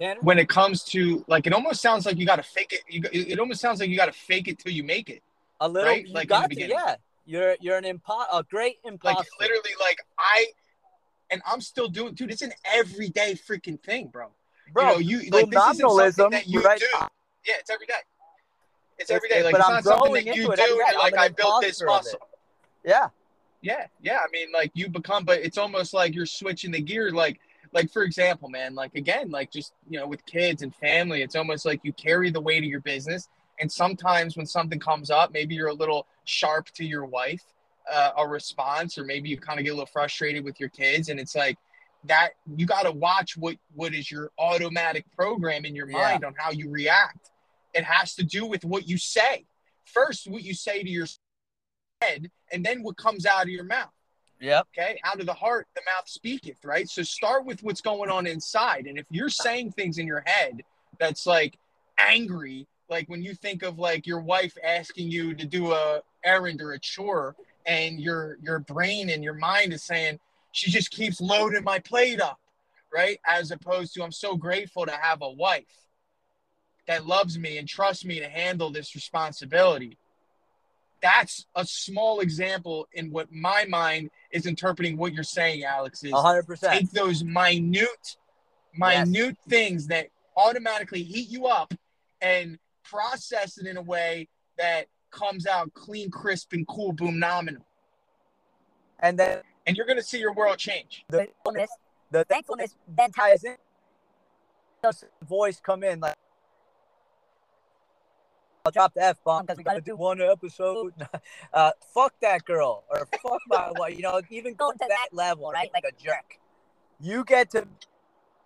[0.00, 0.20] Tanner?
[0.22, 3.02] when it comes to like it almost sounds like you got to fake it you,
[3.12, 5.22] it almost sounds like you got to fake it till you make it
[5.60, 6.06] A little, right?
[6.06, 6.94] you Like got to, yeah.
[7.26, 9.18] You're you're an impo- a great imposter.
[9.18, 10.46] like literally like i
[11.30, 14.28] and i'm still doing dude it's an everyday freaking thing bro
[14.72, 14.82] bro.
[14.84, 16.80] you know you like this isn't something that you right?
[16.80, 16.86] do
[17.46, 17.94] yeah it's every day
[18.98, 20.76] it's It's- every day like but it's I'm not something that you do it every
[20.76, 20.82] day.
[20.88, 22.18] and I'm like i built this muscle
[22.84, 23.08] Yeah,
[23.60, 24.18] Yeah, yeah.
[24.18, 27.10] I mean, like you become, but it's almost like you're switching the gear.
[27.10, 27.40] Like,
[27.72, 31.34] like for example, man, like again, like just you know, with kids and family, it's
[31.36, 33.28] almost like you carry the weight of your business.
[33.60, 37.42] And sometimes when something comes up, maybe you're a little sharp to your wife,
[37.90, 41.08] uh, a response, or maybe you kind of get a little frustrated with your kids,
[41.08, 41.58] and it's like
[42.04, 42.30] that.
[42.56, 45.98] You got to watch what what is your automatic program in your Yeah.
[45.98, 47.30] mind on how you react.
[47.74, 49.44] It has to do with what you say
[49.84, 51.06] first, what you say to your
[52.00, 53.90] head, and then what comes out of your mouth.
[54.40, 55.00] yeah Okay.
[55.04, 56.88] Out of the heart, the mouth speaketh, right?
[56.88, 58.86] So start with what's going on inside.
[58.86, 60.62] And if you're saying things in your head
[61.00, 61.58] that's like
[61.98, 66.60] angry, like when you think of like your wife asking you to do a errand
[66.62, 67.34] or a chore,
[67.68, 70.18] and your your brain and your mind is saying,
[70.50, 72.40] she just keeps loading my plate up,
[72.92, 73.20] right?
[73.24, 75.88] As opposed to I'm so grateful to have a wife
[76.88, 79.96] that loves me and trusts me to handle this responsibility
[81.00, 86.02] that's a small example in what my mind is interpreting what you're saying, Alex.
[86.02, 86.72] Is hundred percent.
[86.72, 88.16] take those minute,
[88.76, 91.72] minute things that automatically heat you up
[92.20, 97.64] and process it in a way that comes out clean, crisp, and cool, boom, nominal.
[99.00, 101.04] And then And you're gonna see your world change.
[101.08, 101.70] the Thankfulness,
[102.10, 103.30] the thankfulness, then time.
[103.30, 103.56] ties in.
[104.82, 106.14] Does voice come in like?
[108.64, 110.92] I'll drop the f bomb because we got to do one episode.
[111.54, 113.96] uh, fuck that girl or fuck my wife.
[113.96, 115.70] You know, even go to that level, right?
[115.72, 116.38] Like a jerk.
[117.00, 117.66] You get to.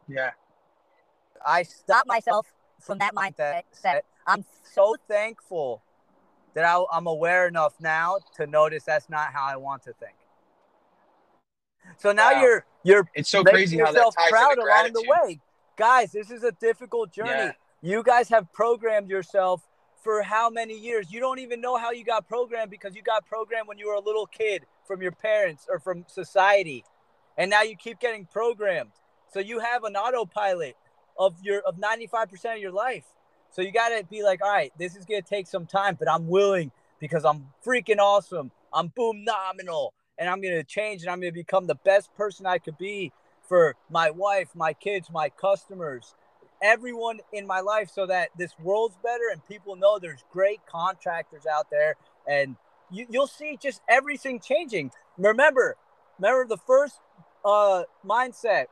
[0.07, 0.31] Yeah.
[1.44, 2.46] I stop Stop myself
[2.79, 3.62] from that mindset.
[3.72, 4.05] Set.
[4.27, 5.83] I'm so thankful
[6.55, 10.15] that I, I'm aware enough now to notice that's not how I want to think.
[11.99, 12.41] So now Wow.
[12.43, 15.41] you're you're It's so making crazy how yourself ties proud along the way.
[15.77, 17.31] Guys, this is a difficult journey.
[17.31, 17.53] Yeah.
[17.81, 19.62] You guys have programmed yourself
[20.03, 21.12] for how many years?
[21.12, 23.95] You don't even know how you got programmed because you got programmed when you were
[23.95, 26.85] a little kid from your parents or from society.
[27.38, 28.91] And now you keep getting programmed.
[29.33, 30.77] So you have an autopilot
[31.19, 33.05] of your of 95% of your life.
[33.53, 35.97] So you got to be like, "All right, this is going to take some time,
[35.99, 38.51] but I'm willing because I'm freaking awesome.
[38.73, 42.15] I'm boom nominal and I'm going to change and I'm going to become the best
[42.15, 43.12] person I could be
[43.49, 46.15] for my wife, my kids, my customers,
[46.62, 51.45] everyone in my life so that this world's better and people know there's great contractors
[51.45, 52.57] out there and
[52.91, 54.93] you, you'll see just everything changing.
[55.19, 55.77] Remember,
[56.19, 57.01] remember the first
[57.45, 58.67] uh, mindset.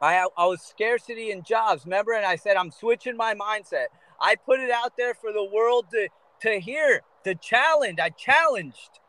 [0.00, 2.12] I, I was scarcity in jobs, remember?
[2.12, 3.86] And I said, I'm switching my mindset.
[4.20, 6.08] I put it out there for the world to,
[6.42, 7.98] to hear, to challenge.
[8.00, 9.00] I challenged,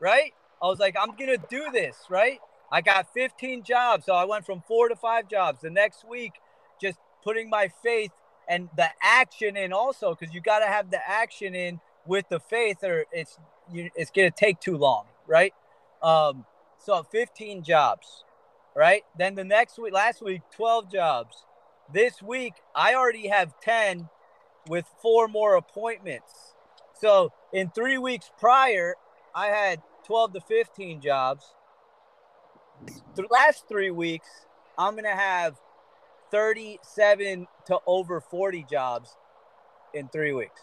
[0.00, 0.32] right?
[0.62, 2.38] I was like, I'm going to do this, right?
[2.70, 4.06] I got 15 jobs.
[4.06, 5.60] So I went from four to five jobs.
[5.60, 6.32] The next week,
[6.80, 8.12] just putting my faith
[8.48, 12.40] and the action in also because you got to have the action in with the
[12.40, 13.38] faith or it's
[13.70, 15.52] you, it's gonna take too long, right?
[16.02, 16.46] Um,
[16.78, 18.24] so 15 jobs,
[18.78, 19.02] right?
[19.18, 21.44] Then the next week, last week, 12 jobs.
[21.92, 24.08] This week, I already have 10
[24.68, 26.54] with four more appointments.
[26.94, 28.94] So in three weeks prior,
[29.34, 31.44] I had 12 to 15 jobs.
[33.16, 34.28] The last three weeks,
[34.78, 35.56] I'm going to have
[36.30, 39.16] 37 to over 40 jobs
[39.92, 40.60] in three weeks.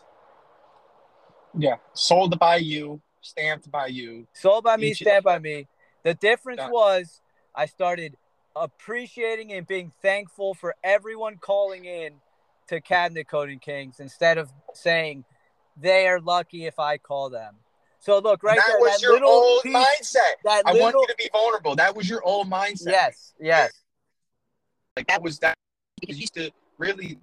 [1.58, 4.26] Yeah, sold by you, stamped by you.
[4.32, 5.68] Sold by me, Each- stamped by me.
[6.04, 6.72] The difference it.
[6.72, 7.22] was
[7.56, 8.18] I started
[8.56, 12.14] appreciating and being thankful for everyone calling in
[12.68, 15.24] to Cabinet Coating Kings instead of saying
[15.80, 17.56] they are lucky if I call them.
[18.00, 20.36] So look right that there, was that your little old piece, mindset.
[20.44, 21.76] that I little, want you to be vulnerable.
[21.76, 22.92] That was your old mindset.
[22.92, 23.72] yes, yes,
[24.96, 25.56] Like that was that
[26.02, 27.18] you used to really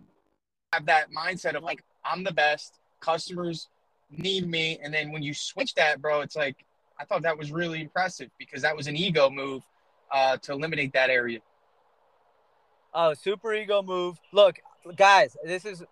[0.73, 3.69] have that mindset of like, I'm the best, customers
[4.11, 4.79] need me.
[4.83, 6.57] And then when you switch that, bro, it's like
[6.99, 9.63] I thought that was really impressive because that was an ego move
[10.13, 11.41] uh, to eliminate that area.
[12.95, 14.19] Oh, super ego move.
[14.33, 14.61] Look,
[14.97, 15.83] guys, this is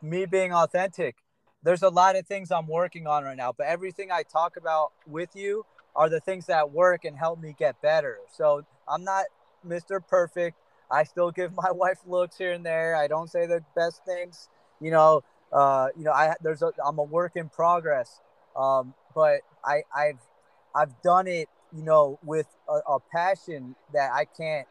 [0.00, 1.16] me being authentic.
[1.62, 4.92] There's a lot of things I'm working on right now, but everything I talk about
[5.06, 8.18] with you are the things that work and help me get better.
[8.32, 9.24] So I'm not
[9.66, 10.00] Mr.
[10.06, 10.56] Perfect.
[10.90, 12.96] I still give my wife looks here and there.
[12.96, 14.48] I don't say the best things.
[14.80, 18.20] You know, uh, you know, I there's a I'm a work in progress.
[18.56, 20.20] Um, but I I've
[20.74, 24.66] I've done it, you know, with a, a passion that I can't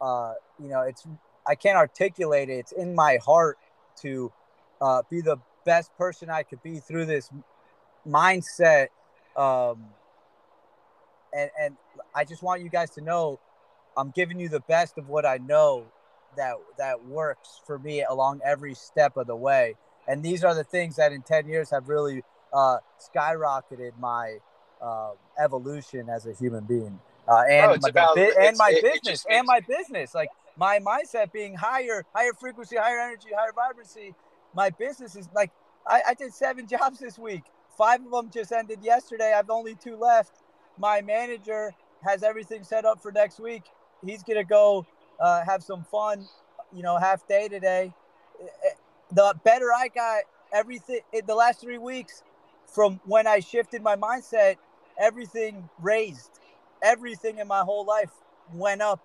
[0.00, 1.06] uh, you know, it's
[1.46, 2.54] I can't articulate it.
[2.54, 3.58] It's in my heart
[4.02, 4.32] to
[4.80, 7.30] uh, be the best person I could be through this
[8.06, 8.88] mindset.
[9.36, 9.86] Um,
[11.34, 11.76] and and
[12.14, 13.40] I just want you guys to know,
[13.96, 15.86] I'm giving you the best of what I know
[16.36, 19.74] that that works for me along every step of the way.
[20.06, 22.22] And these are the things that in 10 years have really
[22.52, 24.38] uh, skyrocketed my
[24.82, 26.98] uh, evolution as a human being.
[27.28, 30.30] Uh, and Oh, my, about- and my it- it business just and my business like
[30.56, 34.14] my mindset being higher higher frequency higher energy higher vibrancy
[34.54, 35.50] my business is like
[35.86, 37.44] I, I did seven jobs this week.
[37.76, 39.32] Five of them just ended yesterday.
[39.36, 40.32] I've only two left.
[40.78, 41.72] My manager
[42.04, 43.64] has everything set up for next week.
[44.04, 44.86] He's gonna go
[45.20, 46.26] uh, have some fun
[46.72, 47.94] you know half day today.
[48.40, 48.70] Eh, eh,
[49.12, 52.22] the better i got everything in the last three weeks
[52.66, 54.56] from when i shifted my mindset
[54.98, 56.38] everything raised
[56.82, 58.10] everything in my whole life
[58.52, 59.00] went up.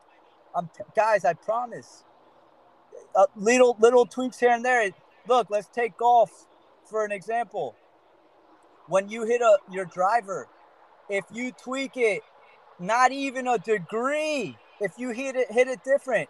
[0.56, 2.04] I'm guys, I promise.
[3.16, 4.90] Uh, little little tweaks here and there.
[5.28, 6.48] Look, let's take golf
[6.90, 7.76] for an example.
[8.88, 10.48] When you hit a your driver,
[11.10, 12.22] if you tweak it,
[12.80, 16.30] not even a degree, if you hit it hit it different,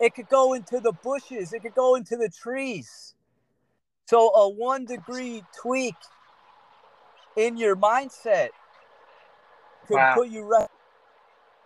[0.00, 1.52] it could go into the bushes.
[1.52, 3.14] It could go into the trees.
[4.06, 5.96] So a one degree tweak
[7.36, 8.50] in your mindset
[9.88, 10.14] could Wow.
[10.14, 10.68] put you right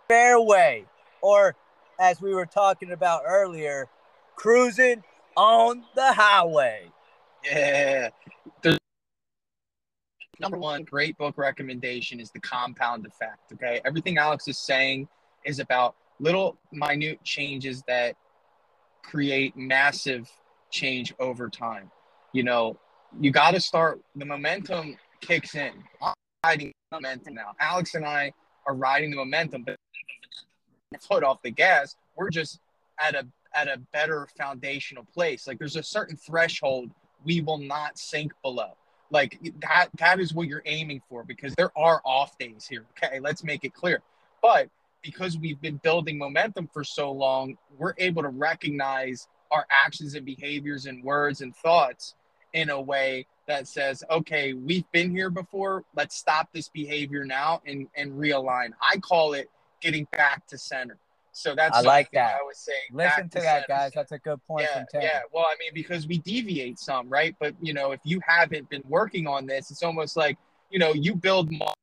[0.07, 0.85] fairway
[1.21, 1.55] or
[1.99, 3.87] as we were talking about earlier
[4.35, 5.03] cruising
[5.35, 6.89] on the highway
[7.43, 8.09] Yeah.
[8.61, 8.77] The
[10.39, 13.51] number one great book recommendation is The Compound Effect.
[13.53, 13.81] Okay.
[13.85, 15.07] Everything Alex is saying
[15.45, 18.15] is about little minute changes that
[19.03, 20.29] create massive
[20.71, 21.91] change over time.
[22.31, 22.79] You know,
[23.19, 25.71] you got to start, the momentum kicks in.
[26.01, 26.13] I'm
[26.45, 27.53] riding momentum now.
[27.59, 28.31] Alex and I
[28.65, 29.75] are riding the momentum, but
[31.01, 31.95] foot off the gas.
[32.15, 32.59] We're just
[33.03, 33.25] at a
[33.55, 35.47] at a better foundational place.
[35.47, 36.91] Like there's a certain threshold
[37.23, 38.77] we will not sink below.
[39.09, 42.85] Like that that is what you're aiming for because there are off days here.
[42.91, 44.01] Okay, let's make it clear.
[44.41, 44.69] But
[45.01, 50.25] because we've been building momentum for so long, we're able to recognize our actions and
[50.25, 52.15] behaviors and words and thoughts
[52.53, 55.83] in a way that says, okay, we've been here before.
[55.95, 58.69] Let's stop this behavior now and, and realign.
[58.81, 59.49] I call it
[59.81, 60.97] getting back to center.
[61.33, 62.35] So that's I like that.
[62.39, 62.71] I would say.
[62.91, 63.65] listen back to that center.
[63.67, 65.01] guys that's a good point Yeah, from Tim.
[65.01, 65.19] yeah.
[65.33, 67.35] Well, I mean, because we deviate some, right?
[67.39, 70.37] But you know, if you haven't been working on this, it's almost like
[70.69, 71.73] you know, you build muscle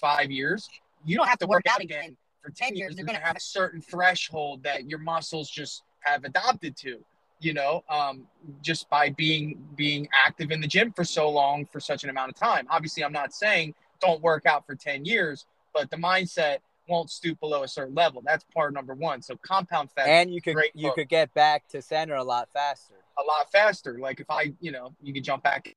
[0.00, 0.68] five years.
[1.04, 2.96] You don't have to work out again for ten years.
[2.96, 7.04] You're going to have a certain threshold that your muscles just have adopted to.
[7.42, 8.26] You know, um,
[8.62, 12.30] just by being being active in the gym for so long for such an amount
[12.30, 12.66] of time.
[12.70, 17.38] Obviously, I'm not saying don't work out for ten years, but the mindset won't stoop
[17.40, 18.22] below a certain level.
[18.24, 19.22] That's part number one.
[19.22, 20.96] So compound effect and you could Great you book.
[20.96, 23.98] could get back to center a lot faster a lot faster.
[23.98, 25.68] Like if I, you know, you could jump back,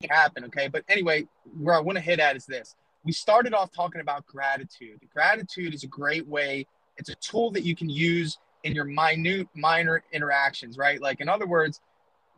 [0.00, 0.44] it happen.
[0.44, 0.68] Okay.
[0.68, 1.26] But anyway,
[1.58, 2.74] where I want to hit at is this.
[3.04, 5.00] We started off talking about gratitude.
[5.12, 6.66] Gratitude is a great way.
[6.96, 11.00] It's a tool that you can use in your minute minor interactions, right?
[11.00, 11.80] Like in other words,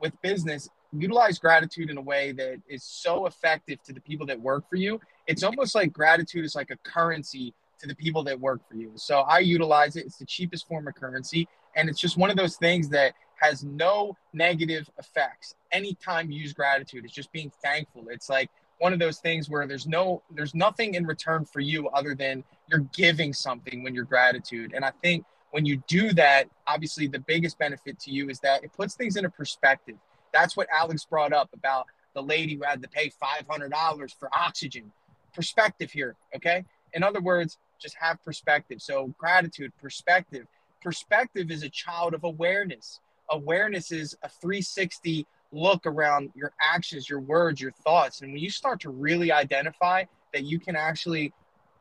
[0.00, 4.40] with business, utilize gratitude in a way that is so effective to the people that
[4.40, 5.00] work for you.
[5.26, 8.92] It's almost like gratitude is like a currency to the people that work for you.
[8.96, 10.06] So I utilize it.
[10.06, 11.48] It's the cheapest form of currency.
[11.76, 16.52] And it's just one of those things that has no negative effects anytime you use
[16.52, 17.04] gratitude.
[17.04, 18.04] It's just being thankful.
[18.10, 21.88] It's like one of those things where there's no there's nothing in return for you
[21.90, 24.72] other than you're giving something when you're gratitude.
[24.74, 28.64] And I think when you do that, obviously the biggest benefit to you is that
[28.64, 29.96] it puts things into perspective.
[30.32, 34.92] That's what Alex brought up about the lady who had to pay $500 for oxygen.
[35.34, 36.64] Perspective here, okay?
[36.92, 38.80] In other words, just have perspective.
[38.82, 40.46] So, gratitude, perspective.
[40.82, 43.00] Perspective is a child of awareness.
[43.30, 48.22] Awareness is a 360 look around your actions, your words, your thoughts.
[48.22, 51.32] And when you start to really identify that you can actually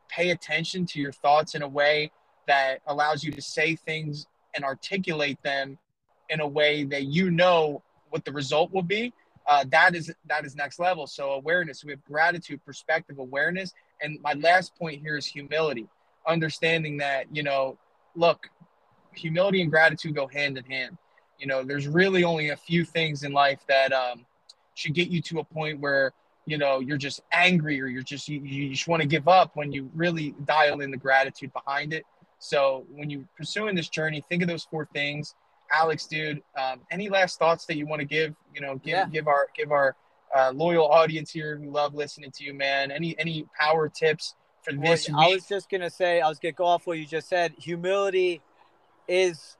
[0.08, 2.10] pay attention to your thoughts in a way
[2.50, 4.26] that allows you to say things
[4.56, 5.78] and articulate them
[6.30, 9.12] in a way that you know what the result will be,
[9.46, 11.06] uh, that is that is next level.
[11.06, 13.72] So awareness, we have gratitude, perspective, awareness,
[14.02, 15.86] and my last point here is humility,
[16.26, 17.78] understanding that you know,
[18.16, 18.48] look,
[19.14, 20.98] humility and gratitude go hand in hand.
[21.38, 24.26] You know, there's really only a few things in life that um,
[24.74, 26.12] should get you to a point where
[26.46, 29.54] you know you're just angry or you're just you, you just want to give up
[29.54, 32.04] when you really dial in the gratitude behind it.
[32.40, 35.34] So when you're pursuing this journey, think of those four things
[35.72, 38.34] Alex, dude, um, any last thoughts that you want to give?
[38.54, 39.06] You know, give Yeah.
[39.06, 39.96] give our give our
[40.34, 42.90] uh, loyal audience here who love listening to you, man.
[42.90, 46.66] Any any power tips for this I was just gonna say, I was gonna go
[46.66, 47.54] off what you just said.
[47.58, 48.40] Humility
[49.08, 49.56] is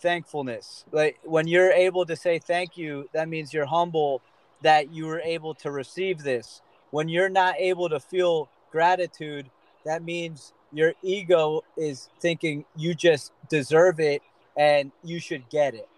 [0.00, 0.84] thankfulness.
[0.92, 4.22] Like when you're able to say thank you, that means you're humble
[4.62, 6.62] that you were able to receive this.
[6.90, 9.50] When you're not able to feel gratitude,
[9.84, 14.22] that means your ego is thinking you just deserve it
[14.56, 15.88] and you should get it.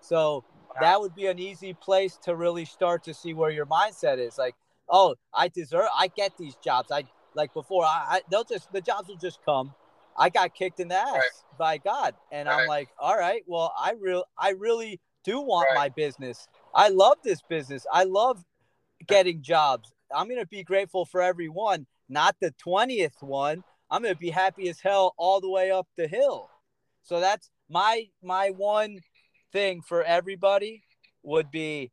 [0.00, 0.44] So
[0.80, 4.38] that would be an easy place to really start to see where your mindset is.
[4.38, 4.54] Like,
[4.88, 6.90] oh, I deserve, I get these jobs.
[6.90, 7.04] I
[7.34, 9.74] like before, I, I they'll just the jobs will just come.
[10.16, 11.30] I got kicked in the ass Right.
[11.58, 15.76] by God, and I'm like, all right, well, I real, I really do want Right.
[15.76, 16.48] my business.
[16.74, 17.86] I love this business.
[17.92, 18.44] I love
[19.06, 19.92] getting jobs.
[20.14, 23.62] I'm gonna be grateful for every one, not the twentieth one.
[23.90, 26.48] I'm gonna be happy as hell all the way up the hill.
[27.02, 29.00] So that's my my one
[29.52, 30.82] thing for everybody
[31.22, 31.90] would be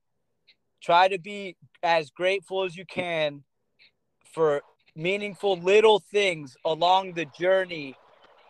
[0.82, 3.44] try to be as grateful as you can
[4.34, 4.62] for
[4.96, 7.96] meaningful little things along the journey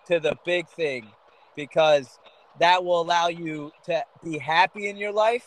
[0.07, 1.07] to the big thing
[1.55, 2.19] because
[2.59, 5.45] that will allow you to be happy in your life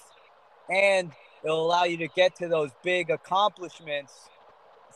[0.70, 1.12] and
[1.44, 4.12] it'll allow you to get to those big accomplishments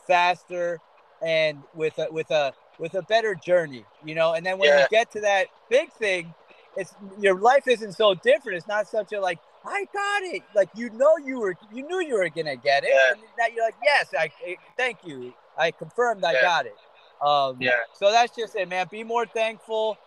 [0.07, 0.79] faster
[1.21, 4.33] and with a with a with a better journey you know?
[4.33, 4.81] And then when Yeah.
[4.81, 6.33] you get to that big thing
[6.77, 8.57] it's your life isn't so different.
[8.57, 10.43] It's not such a like i got it.
[10.53, 12.89] Like you know you were you knew you were gonna get it.
[12.93, 13.13] Yeah.
[13.13, 15.33] and that you're like yes i I- thank you.
[15.57, 16.41] I confirmed i Yeah.
[16.41, 16.75] got it.
[17.21, 17.71] Um Yeah.
[17.93, 18.87] so that's just it man.
[18.91, 19.97] Be more thankful.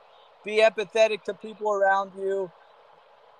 [0.44, 2.50] Be empathetic to people around you.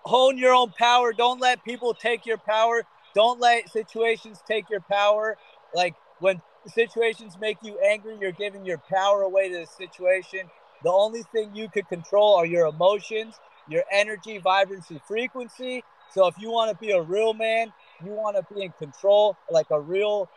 [0.04, 1.12] Hone your own power.
[1.12, 2.82] Don't let people take your power.
[3.14, 5.36] Don't let situations take your power.
[5.74, 10.40] Like when situations make you angry you're giving your power away to the situation.
[10.82, 13.34] The only thing you could control are your emotions
[13.70, 15.84] your energy vibrancy frequency.
[16.10, 17.72] So if you want to be a real man
[18.04, 20.28] you want to be in control like a real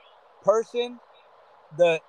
[0.44, 1.00] person
[1.78, 2.00] the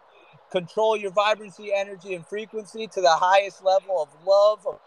[0.51, 4.81] control your vibrancy energy and frequency to the highest level of love of,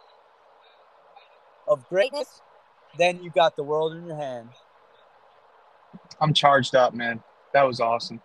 [1.67, 2.41] of greatness
[2.97, 4.49] then you got the world in your hand.
[6.21, 7.21] I'm charged up, man.
[7.53, 8.21] That was awesome,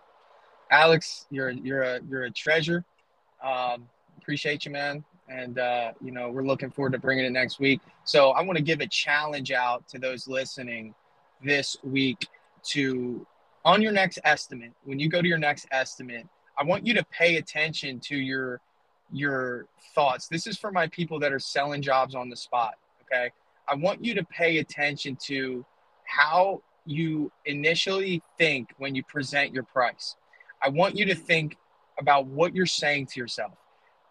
[0.71, 1.27] Alex.
[1.29, 2.83] You're you're a you're a treasure.
[3.43, 5.03] Um, appreciate you, man.
[5.29, 7.81] And uh, you know we're looking forward to bringing it next week.
[8.05, 10.95] So I want to give a challenge out to those listening
[11.43, 12.27] this week
[12.63, 13.25] to
[13.65, 14.71] on your next estimate.
[14.83, 18.61] When you go to your next estimate, I want you to pay attention to your
[19.11, 20.27] your thoughts.
[20.27, 22.75] This is for my people that are selling jobs on the spot.
[23.03, 23.31] Okay,
[23.67, 25.65] I want you to pay attention to
[26.05, 30.15] how you initially think when you present your price.
[30.63, 31.57] I want you to think
[31.99, 33.53] about what you're saying to yourself.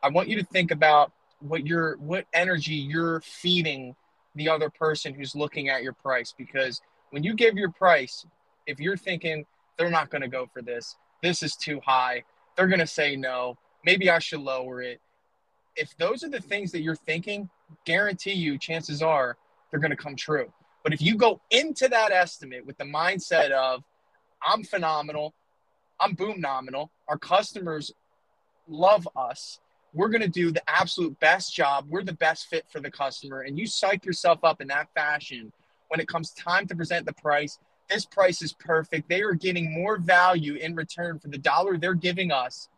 [0.03, 3.95] I want you to think about what you're what energy you're feeding
[4.35, 6.81] the other person who's looking at your price because
[7.11, 8.25] when you give your price,
[8.67, 9.45] if you're thinking
[9.77, 12.23] they're not going to go for this, this is too high,
[12.57, 15.01] they're going to say no, maybe I should lower it.
[15.77, 17.49] If those are the things that you're thinking,
[17.85, 19.37] guarantee you chances are
[19.71, 20.53] they're going to come true.
[20.83, 23.83] But if you go into that estimate with the mindset of,
[24.47, 25.35] I'm phenomenal,
[26.01, 27.93] I'm boom nominal, our customers
[28.67, 29.61] love us,
[29.93, 31.87] we're going to do the absolute best job.
[31.89, 33.41] We're the best fit for the customer.
[33.41, 35.53] And you psych yourself up in that fashion
[35.89, 37.59] when it comes time to present the price.
[37.89, 39.09] This price is perfect.
[39.09, 42.69] They are getting more value in return for the dollar they're giving us.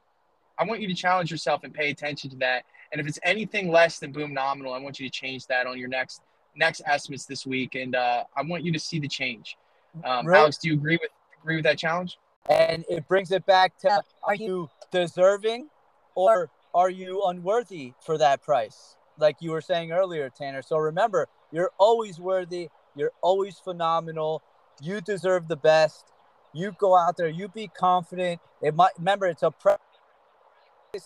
[0.58, 2.64] I want you to challenge yourself and pay attention to that.
[2.92, 5.78] And if it's anything less than boom nominal, I want you to change that on
[5.78, 6.22] your next
[6.54, 7.74] next estimates this week.
[7.74, 9.56] And uh, I want you to see the change.
[10.04, 10.38] Um, Right.
[10.38, 11.10] Alex, do you agree with
[11.42, 12.18] agree with that challenge?
[12.48, 15.68] And it brings it back to Uh, are you deserving
[16.14, 18.96] or are you unworthy for that price?
[19.18, 20.62] Like you were saying earlier, Tanner.
[20.62, 22.70] So remember, you're always worthy.
[22.96, 24.42] You're always phenomenal.
[24.80, 26.12] You deserve the best.
[26.52, 27.28] You go out there.
[27.28, 28.40] You be confident.
[28.60, 29.80] It might remember it's a practice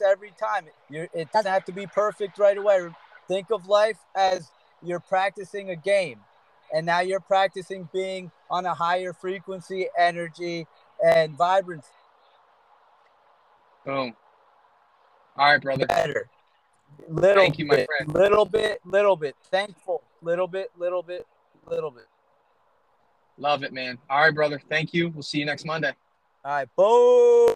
[0.04, 0.66] every time.
[0.88, 2.88] You're, it doesn't have to be perfect right away.
[3.28, 4.50] Think of life as
[4.82, 6.20] you're practicing a game,
[6.72, 10.66] and now you're practicing being on a higher frequency, energy,
[11.04, 11.86] and vibrance
[13.86, 14.16] Boom.
[15.36, 15.86] All right, brother.
[15.86, 16.28] better.
[17.08, 18.12] Little Thank you, my bit, friend.
[18.12, 19.36] little bit, little bit.
[19.50, 21.24] Thankful, little bit, little bit,
[21.70, 22.06] little bit.
[23.38, 23.96] Love it, man.
[24.10, 24.60] All right, brother.
[24.68, 25.10] Thank you.
[25.10, 25.92] We'll see you next Monday.
[26.44, 27.54] All right, boom.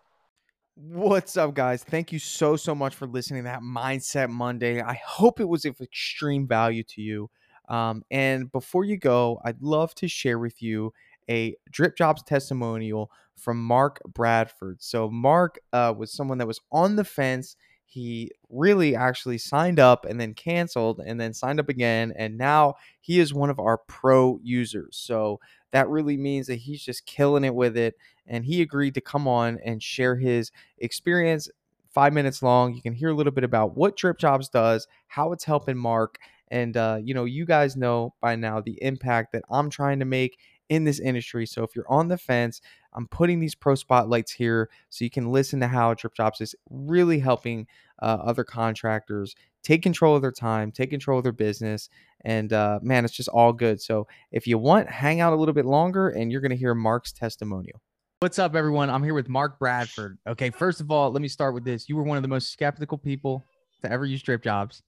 [0.77, 1.83] What's up, guys?
[1.83, 4.81] Thank you so, so much for listening to that Mindset Monday.
[4.81, 7.29] I hope it was of extreme value to you.
[7.69, 10.93] Um, and before you go, I'd love to share with you
[11.31, 14.83] a Drip Jobs testimonial from Mark Bradford.
[14.83, 17.57] So, Mark uh, was someone that was on the fence.
[17.87, 22.13] He really actually signed up and then canceled and then signed up again.
[22.17, 24.97] And now he is one of our pro users.
[24.97, 25.41] So,
[25.73, 27.95] that really means that he's just killing it with it.
[28.27, 31.49] And he agreed to come on and share his experience
[31.91, 32.75] five minutes long.
[32.75, 36.19] You can hear a little bit about what Drip Jobs does, how it's helping Mark.
[36.49, 40.05] And, uh, you know, you guys know by now the impact that I'm trying to
[40.05, 40.39] make
[40.71, 41.45] in this industry.
[41.45, 42.63] So if you're on the fence,
[42.95, 46.55] I'm putting these pro spotlights here so you can listen to how Drip Jobs is
[46.71, 47.67] really helping
[48.01, 51.91] uh, other contractors take control of their time, take control of their business.
[52.25, 53.83] And uh, man, it's just all good.
[53.83, 56.75] So if you want, hang out a little bit longer and you're going to hear
[56.75, 57.83] Mark's testimonial.
[58.21, 58.91] What's up, everyone?
[58.91, 60.19] I'm here with Mark Bradford.
[60.27, 61.89] Okay, first of all, let me start with this.
[61.89, 63.45] You were one of the most skeptical people
[63.83, 64.83] to ever use drip jobs.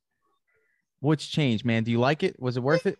[1.00, 1.82] What's changed, man?
[1.82, 2.38] Do you like it?
[2.38, 2.98] Was it worth it?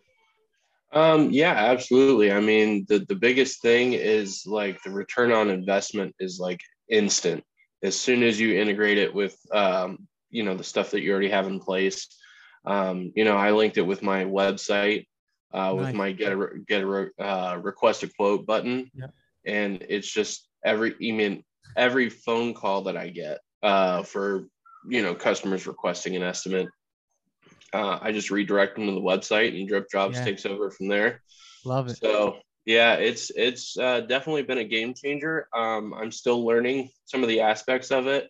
[0.93, 2.31] Um, yeah, absolutely.
[2.31, 7.43] I mean, the, the biggest thing is like the return on investment is like instant.
[7.81, 11.29] As soon as you integrate it with, um, you know, the stuff that you already
[11.29, 12.07] have in place.
[12.65, 15.05] Um, you know, I linked it with my website,
[15.53, 15.95] uh, with Nice.
[15.95, 18.89] my get a, get a, uh, request a quote button.
[18.93, 19.07] Yeah.
[19.45, 21.39] And it's just every, email,
[21.75, 24.47] every phone call that I get, uh, for,
[24.87, 26.67] you know, customers requesting an estimate
[27.73, 30.25] uh, I just redirect them to the website and Drip Jobs Yeah.
[30.25, 31.21] takes over from there.
[31.65, 31.97] Love it.
[31.97, 35.47] So yeah, it's it's uh, definitely been a game changer.
[35.55, 38.29] Um, I'm still learning some of the aspects of it.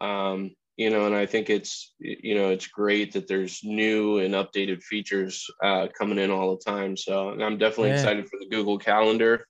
[0.00, 4.34] Um, you know, and I think it's you know it's great that there's new and
[4.34, 6.96] updated features uh, coming in all the time.
[6.96, 8.02] So and I'm definitely Yeah.
[8.02, 9.46] excited for the Google Calendar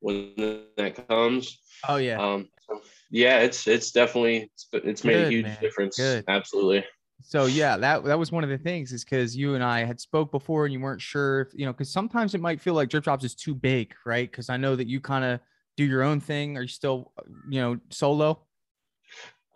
[0.00, 1.58] when that comes.
[1.88, 2.18] Oh yeah.
[2.18, 2.80] Um, so,
[3.10, 5.58] yeah, it's it's definitely it's, it's made a huge man.
[5.60, 5.96] difference.
[5.96, 6.24] Good.
[6.28, 6.84] Absolutely.
[7.22, 10.00] So yeah, that that was one of the things is because you and I had
[10.00, 12.88] spoke before and you weren't sure if you know because sometimes it might feel like
[12.88, 14.30] drip jobs is too big, right?
[14.30, 15.40] Because I know that you kind of
[15.76, 16.56] do your own thing.
[16.56, 17.12] Are you still
[17.48, 18.46] you know solo?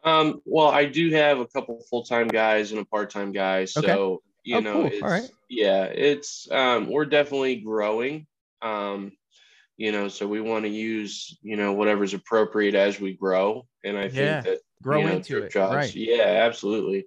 [0.04, 3.64] Um, well, I do have a couple full-time guys and a part-time guy.
[3.64, 4.20] So, Okay.
[4.42, 4.90] you Oh, know, cool.
[4.92, 5.30] it's, right.
[5.48, 8.26] yeah, it's, um, we're definitely growing.
[8.60, 9.12] Um,
[9.78, 13.66] you know, so we want to use, you know, whatever's appropriate as we grow.
[13.82, 14.42] And I Yeah.
[14.42, 15.94] think that, Grow you know, into it, jobs- right?
[15.94, 17.06] Yeah, absolutely.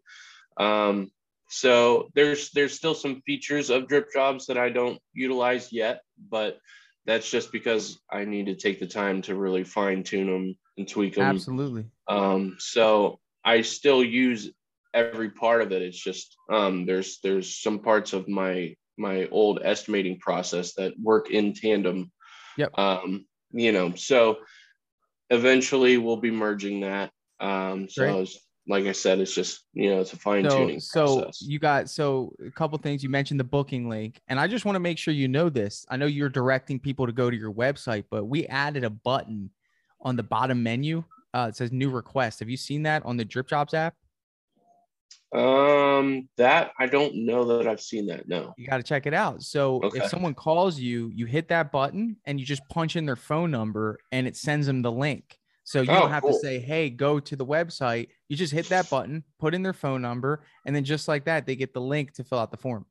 [0.59, 1.11] Um,
[1.49, 6.57] so there's, there's still some features of drip jobs that I don't utilize yet, but
[7.05, 10.87] that's just because I need to take the time to really fine tune them and
[10.87, 11.23] tweak them.
[11.23, 11.85] Absolutely.
[12.07, 14.51] Um, so I still use
[14.93, 15.81] every part of it.
[15.81, 21.29] It's just um, there's there's some parts of my my old estimating process that work
[21.29, 22.11] in tandem.
[22.57, 22.77] Yep.
[22.77, 24.37] Um, you know, so
[25.29, 27.11] eventually we'll be merging that.
[27.39, 28.11] Um, so Great.
[28.11, 31.21] I was, like I said, it's just you know it's a fine So tuning so
[31.21, 31.41] process.
[31.41, 34.75] you got so a couple things you mentioned the booking link and I just want
[34.75, 35.85] to make sure you know this.
[35.89, 39.49] I know you're directing people to go to your website, but we added a button
[40.01, 41.03] on the bottom menu.
[41.33, 42.39] Uh, it says new request.
[42.39, 43.95] Have you seen that on the Drip Jobs app?
[45.35, 48.27] Um, that I don't know that I've seen that.
[48.29, 48.53] No.
[48.57, 49.43] You got to check it out.
[49.43, 49.99] So Okay.
[49.99, 53.51] if someone calls you, you hit that button and you just punch in their phone
[53.51, 55.37] number and it sends them the link.
[55.67, 56.31] So you Oh, don't have cool.
[56.31, 59.73] to say, "Hey, go to the website." You just hit that button, put in their
[59.73, 62.57] phone number, and then just like that, they get the link to fill out the
[62.57, 62.85] form.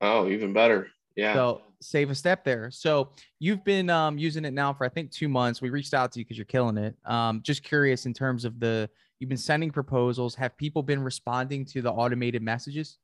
[0.00, 0.88] Oh, even better.
[1.14, 1.32] Yeah.
[1.34, 2.72] So save a step there.
[2.72, 5.62] So you've been um, using it now for I think two months.
[5.62, 6.96] We reached out to you because you're killing it.
[7.04, 8.90] Um, just curious in terms of the
[9.20, 10.34] you've been sending proposals.
[10.34, 12.98] Have people been responding to the automated messages?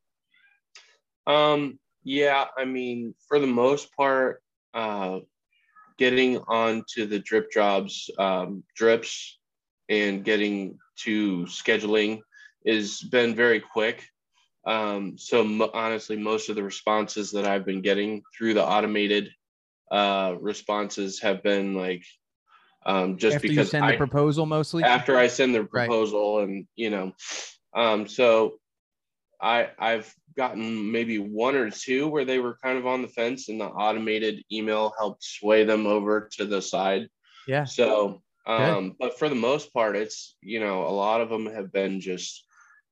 [1.28, 4.42] Um, yeah, I mean, for the most part,
[4.74, 5.20] uh,
[5.98, 9.38] getting onto the drip jobs, um, drips,
[9.88, 12.20] and getting to scheduling
[12.66, 14.04] has been very quick.
[14.66, 19.30] Um, so mo- honestly, most of the responses that I've been getting through the automated
[19.90, 22.04] uh, responses have been like
[22.86, 24.82] um, just After you send I, the proposal mostly.
[24.84, 25.86] after I send the Right.
[25.86, 27.12] proposal and you know,
[27.74, 28.54] um, so
[29.40, 33.48] I I've gotten maybe one or two where they were kind of on the fence
[33.48, 37.08] and the automated email helped sway them over to the side.
[37.46, 37.64] Yeah.
[37.64, 41.72] So, um, but for the most part, it's you know a lot of them have
[41.72, 42.44] been just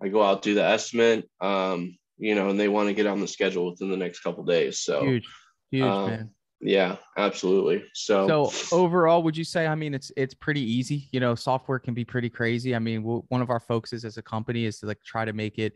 [0.02, 3.20] I go out do the estimate, um, you know, and they want to get on
[3.20, 4.80] the schedule within the next couple days.
[4.80, 5.28] So Huge,
[5.70, 6.30] huge um, man.
[6.60, 7.84] yeah, absolutely.
[7.94, 9.66] So, So overall, would you say?
[9.66, 11.08] I mean, it's it's pretty easy.
[11.12, 12.74] You know, software can be pretty crazy.
[12.74, 15.32] I mean, w- one of our focuses as a company is to like try to
[15.32, 15.74] make it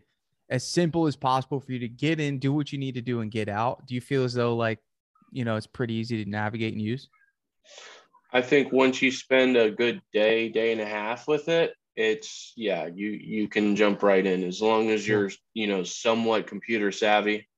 [0.49, 3.21] as simple as possible for you to get in, do what you need to do,
[3.21, 3.87] and get out.
[3.87, 4.79] Do you feel as though like,
[5.33, 7.09] you know, it's pretty easy to navigate and use?
[8.33, 12.53] I think once you spend a good day, day and a half with it, it's
[12.57, 16.93] yeah, you you can jump right in as long as you're you know somewhat computer
[16.93, 17.49] savvy.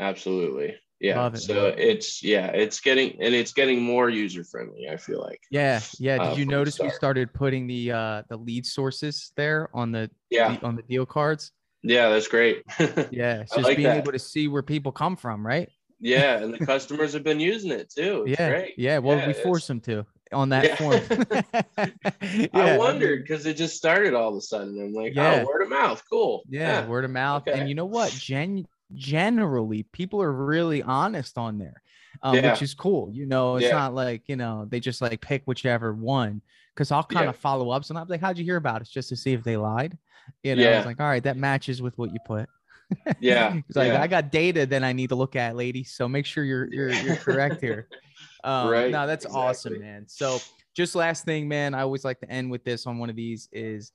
[0.00, 1.28] Absolutely, yeah.
[1.28, 1.74] It, so man.
[1.78, 4.88] it's yeah, it's getting and it's getting more user friendly.
[4.90, 6.18] I feel like Yeah, yeah.
[6.18, 9.92] Did Uh, you the notice we started putting the uh the lead sources there on
[9.92, 11.52] the yeah, on the deal cards?
[11.82, 12.62] Yeah, that's great.
[13.10, 13.98] Yeah, it's just like being that.
[13.98, 15.68] able to see where people come from, right?
[16.00, 18.24] yeah, and the customers have been using it too.
[18.26, 18.74] It's yeah, great.
[18.76, 18.98] yeah.
[18.98, 20.76] Well, Yeah, we force them to on that Yeah.
[20.76, 22.50] form.
[22.52, 24.78] I wondered because it just started all of a sudden.
[24.80, 25.42] I'm like, Yeah.
[25.42, 26.42] oh, word of mouth, cool.
[26.48, 27.46] Yeah, word of mouth.
[27.48, 27.58] Okay.
[27.58, 28.10] And you know what?
[28.12, 31.82] Gen- generally, people are really honest on there,
[32.22, 32.52] um, Yeah.
[32.52, 33.10] which is cool.
[33.12, 33.72] You know, it's Yeah.
[33.72, 36.42] not like, you know, they just like pick whichever one.
[36.74, 37.30] Cause I'll kind Yeah.
[37.30, 37.84] of follow up.
[37.86, 38.88] Sometimes like, how'd you hear about it?
[38.88, 39.96] Just to see if they lied.
[40.42, 40.78] You know, Yeah.
[40.78, 42.48] it's like, all right, that matches with what you put.
[43.20, 44.00] Yeah, It's like, yeah.
[44.00, 45.82] I got data that I need to look at, lady.
[45.82, 47.88] So make sure you're you're you're correct here.
[48.44, 50.04] Um, Right, No, that's awesome, man.
[50.06, 50.38] So
[50.72, 51.74] just last thing, man.
[51.74, 53.90] I always like to end with this on one of these is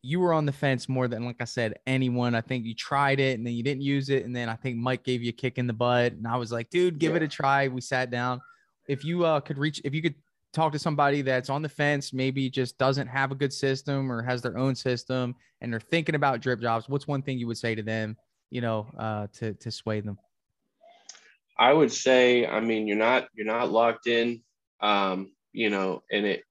[0.00, 2.34] you were on the fence more than like I said, anyone.
[2.34, 4.24] I think you tried it and then you didn't use it.
[4.24, 6.12] And then I think Mike gave you a kick in the butt.
[6.12, 7.68] And I was like, dude, give it a try.
[7.68, 8.40] We sat down.
[8.88, 10.14] If you uh could reach if you could
[10.52, 14.22] talk to somebody that's on the fence, maybe just doesn't have a good system or
[14.22, 17.58] has their own system and they're thinking about drip jobs, what's one thing you would
[17.58, 18.16] say to them,
[18.50, 20.18] you know, uh to to sway them?
[21.58, 24.42] I would say, I mean, you're not you're not locked in,
[24.80, 26.42] um, you know, and it,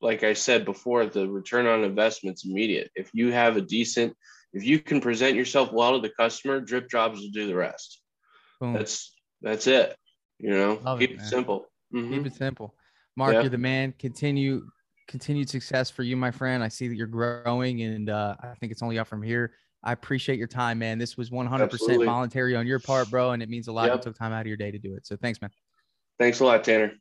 [0.00, 2.90] like I said before, the return on investment's immediate.
[2.94, 4.16] If you have a decent,
[4.52, 8.00] if you can present yourself well to the customer, drip jobs will do the rest.
[8.60, 8.72] Boom.
[8.72, 9.96] That's that's it.
[10.38, 11.26] You know, Love keep it, man.
[11.26, 11.66] simple.
[11.94, 12.10] Mhm.
[12.10, 12.74] Keep it simple.
[13.16, 13.40] Mark, Yeah.
[13.42, 13.94] you're the man.
[13.98, 14.66] Continue
[15.08, 16.64] continued success for you, my friend.
[16.64, 19.52] I see that you're growing and uh, I think it's only up from here.
[19.84, 20.98] I appreciate your time, man.
[20.98, 22.06] This was 100% Absolutely.
[22.06, 23.92] voluntary on your part, bro, and it means a lot.
[23.92, 25.06] You took time out of your day to do it.
[25.06, 25.50] So thanks, man.
[26.18, 26.92] Thanks a lot, Tanner.